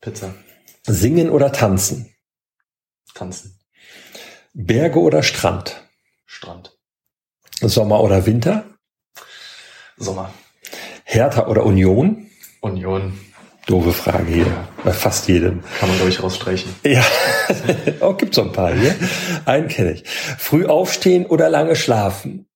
[0.00, 0.34] Pizza.
[0.86, 2.14] Singen oder tanzen?
[3.14, 3.58] Tanzen.
[4.52, 5.88] Berge oder Strand?
[6.26, 6.76] Strand.
[7.60, 8.64] Sommer oder Winter?
[9.96, 10.32] Sommer.
[11.04, 12.28] Hertha oder Union?
[12.60, 13.18] Union.
[13.66, 14.46] Doofe Frage hier.
[14.84, 15.62] Bei fast jedem.
[15.78, 16.74] Kann man, glaube ich, rausstreichen.
[16.84, 17.02] Ja.
[18.00, 18.94] oh, gibt so ein paar hier.
[19.46, 20.04] Einen kenne ich.
[20.06, 22.46] Früh aufstehen oder lange schlafen?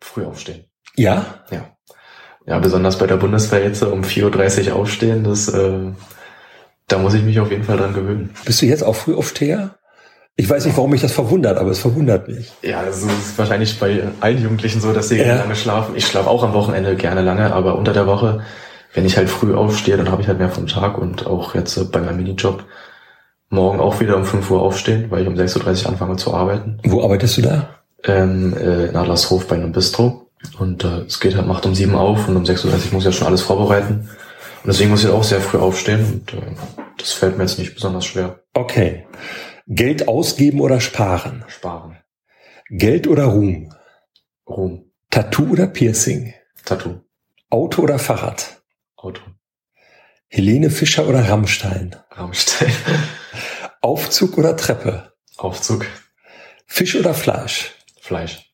[0.00, 0.66] Früh aufstehen.
[0.96, 1.42] Ja?
[1.50, 1.74] Ja.
[2.46, 5.92] Ja, besonders bei der Bundeswehr jetzt um 4.30 Uhr aufstehen, das, äh,
[6.88, 8.34] da muss ich mich auf jeden Fall dran gewöhnen.
[8.44, 9.76] Bist du jetzt auch Frühaufsteher?
[10.36, 12.52] Ich weiß nicht, warum mich das verwundert, aber es verwundert mich.
[12.60, 15.36] Ja, es ist wahrscheinlich bei allen Jugendlichen so, dass sie ja.
[15.36, 15.96] lange schlafen.
[15.96, 18.44] Ich schlafe auch am Wochenende gerne lange, aber unter der Woche
[18.94, 21.76] wenn ich halt früh aufstehe, dann habe ich halt mehr vom Tag und auch jetzt
[21.76, 22.64] äh, bei meinem Minijob
[23.50, 26.78] morgen auch wieder um 5 Uhr aufstehen, weil ich um 6.30 Uhr anfange zu arbeiten.
[26.84, 27.68] Wo arbeitest du da?
[28.04, 30.28] Ähm, äh, in Adlershof bei einem Bistro.
[30.58, 33.04] Und äh, es geht halt, macht um 7 auf und um 6.30 Uhr muss ich
[33.04, 34.08] ja schon alles vorbereiten.
[34.62, 36.54] Und deswegen muss ich auch sehr früh aufstehen und äh,
[36.98, 38.40] das fällt mir jetzt nicht besonders schwer.
[38.54, 39.06] Okay.
[39.66, 41.44] Geld ausgeben oder sparen?
[41.48, 41.96] Sparen.
[42.70, 43.72] Geld oder Ruhm?
[44.48, 44.90] Ruhm.
[45.10, 46.34] Tattoo oder Piercing?
[46.64, 47.00] Tattoo.
[47.50, 48.62] Auto oder Fahrrad?
[49.04, 49.20] Auto.
[50.28, 51.94] Helene Fischer oder Rammstein?
[52.10, 52.72] Rammstein.
[53.82, 55.12] Aufzug oder Treppe?
[55.36, 55.86] Aufzug.
[56.66, 57.72] Fisch oder Fleisch?
[58.00, 58.50] Fleisch.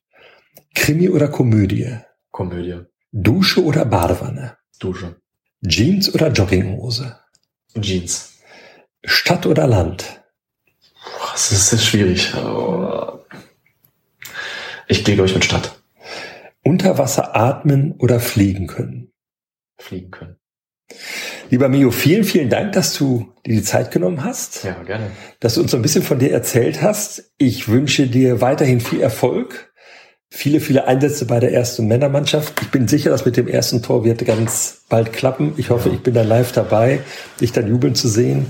[0.75, 1.99] Krimi oder Komödie?
[2.31, 2.81] Komödie.
[3.13, 4.57] Dusche oder Badewanne?
[4.77, 5.21] Dusche.
[5.65, 7.17] Jeans oder Jogginghose?
[7.79, 8.39] Jeans.
[9.05, 10.21] Stadt oder Land?
[11.31, 12.33] Das ist, das schwierig.
[14.89, 15.81] Ich gehe, glaube ich, mit Stadt.
[16.61, 19.11] Unter Wasser atmen oder fliegen können?
[19.81, 20.40] fliegen können.
[21.49, 24.63] Lieber Mio, vielen, vielen Dank, dass du dir die Zeit genommen hast.
[24.63, 25.11] Ja, gerne.
[25.39, 27.31] Dass du uns so ein bisschen von dir erzählt hast.
[27.37, 29.71] Ich wünsche dir weiterhin viel Erfolg.
[30.29, 32.53] Viele, viele Einsätze bei der ersten Männermannschaft.
[32.61, 35.53] Ich bin sicher, dass mit dem ersten Tor wird ganz bald klappen.
[35.57, 35.95] Ich hoffe, ja.
[35.95, 37.01] ich bin dann live dabei,
[37.41, 38.45] dich dann jubeln zu sehen.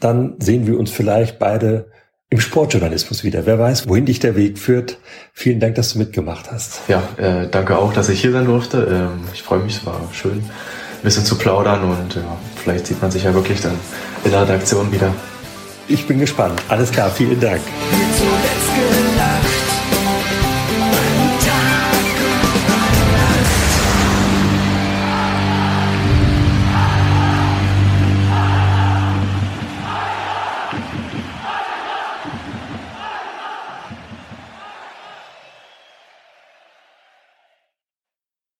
[0.00, 1.90] Dann sehen wir uns vielleicht beide
[2.34, 3.46] im Sportjournalismus wieder.
[3.46, 4.98] Wer weiß, wohin dich der Weg führt.
[5.32, 6.80] Vielen Dank, dass du mitgemacht hast.
[6.88, 8.86] Ja, äh, danke auch, dass ich hier sein durfte.
[8.90, 10.44] Ähm, ich freue mich, es war schön,
[11.04, 13.78] bisschen zu plaudern und ja, vielleicht sieht man sich ja wirklich dann
[14.24, 15.14] in der Redaktion wieder.
[15.86, 16.60] Ich bin gespannt.
[16.68, 17.60] Alles klar, vielen Dank.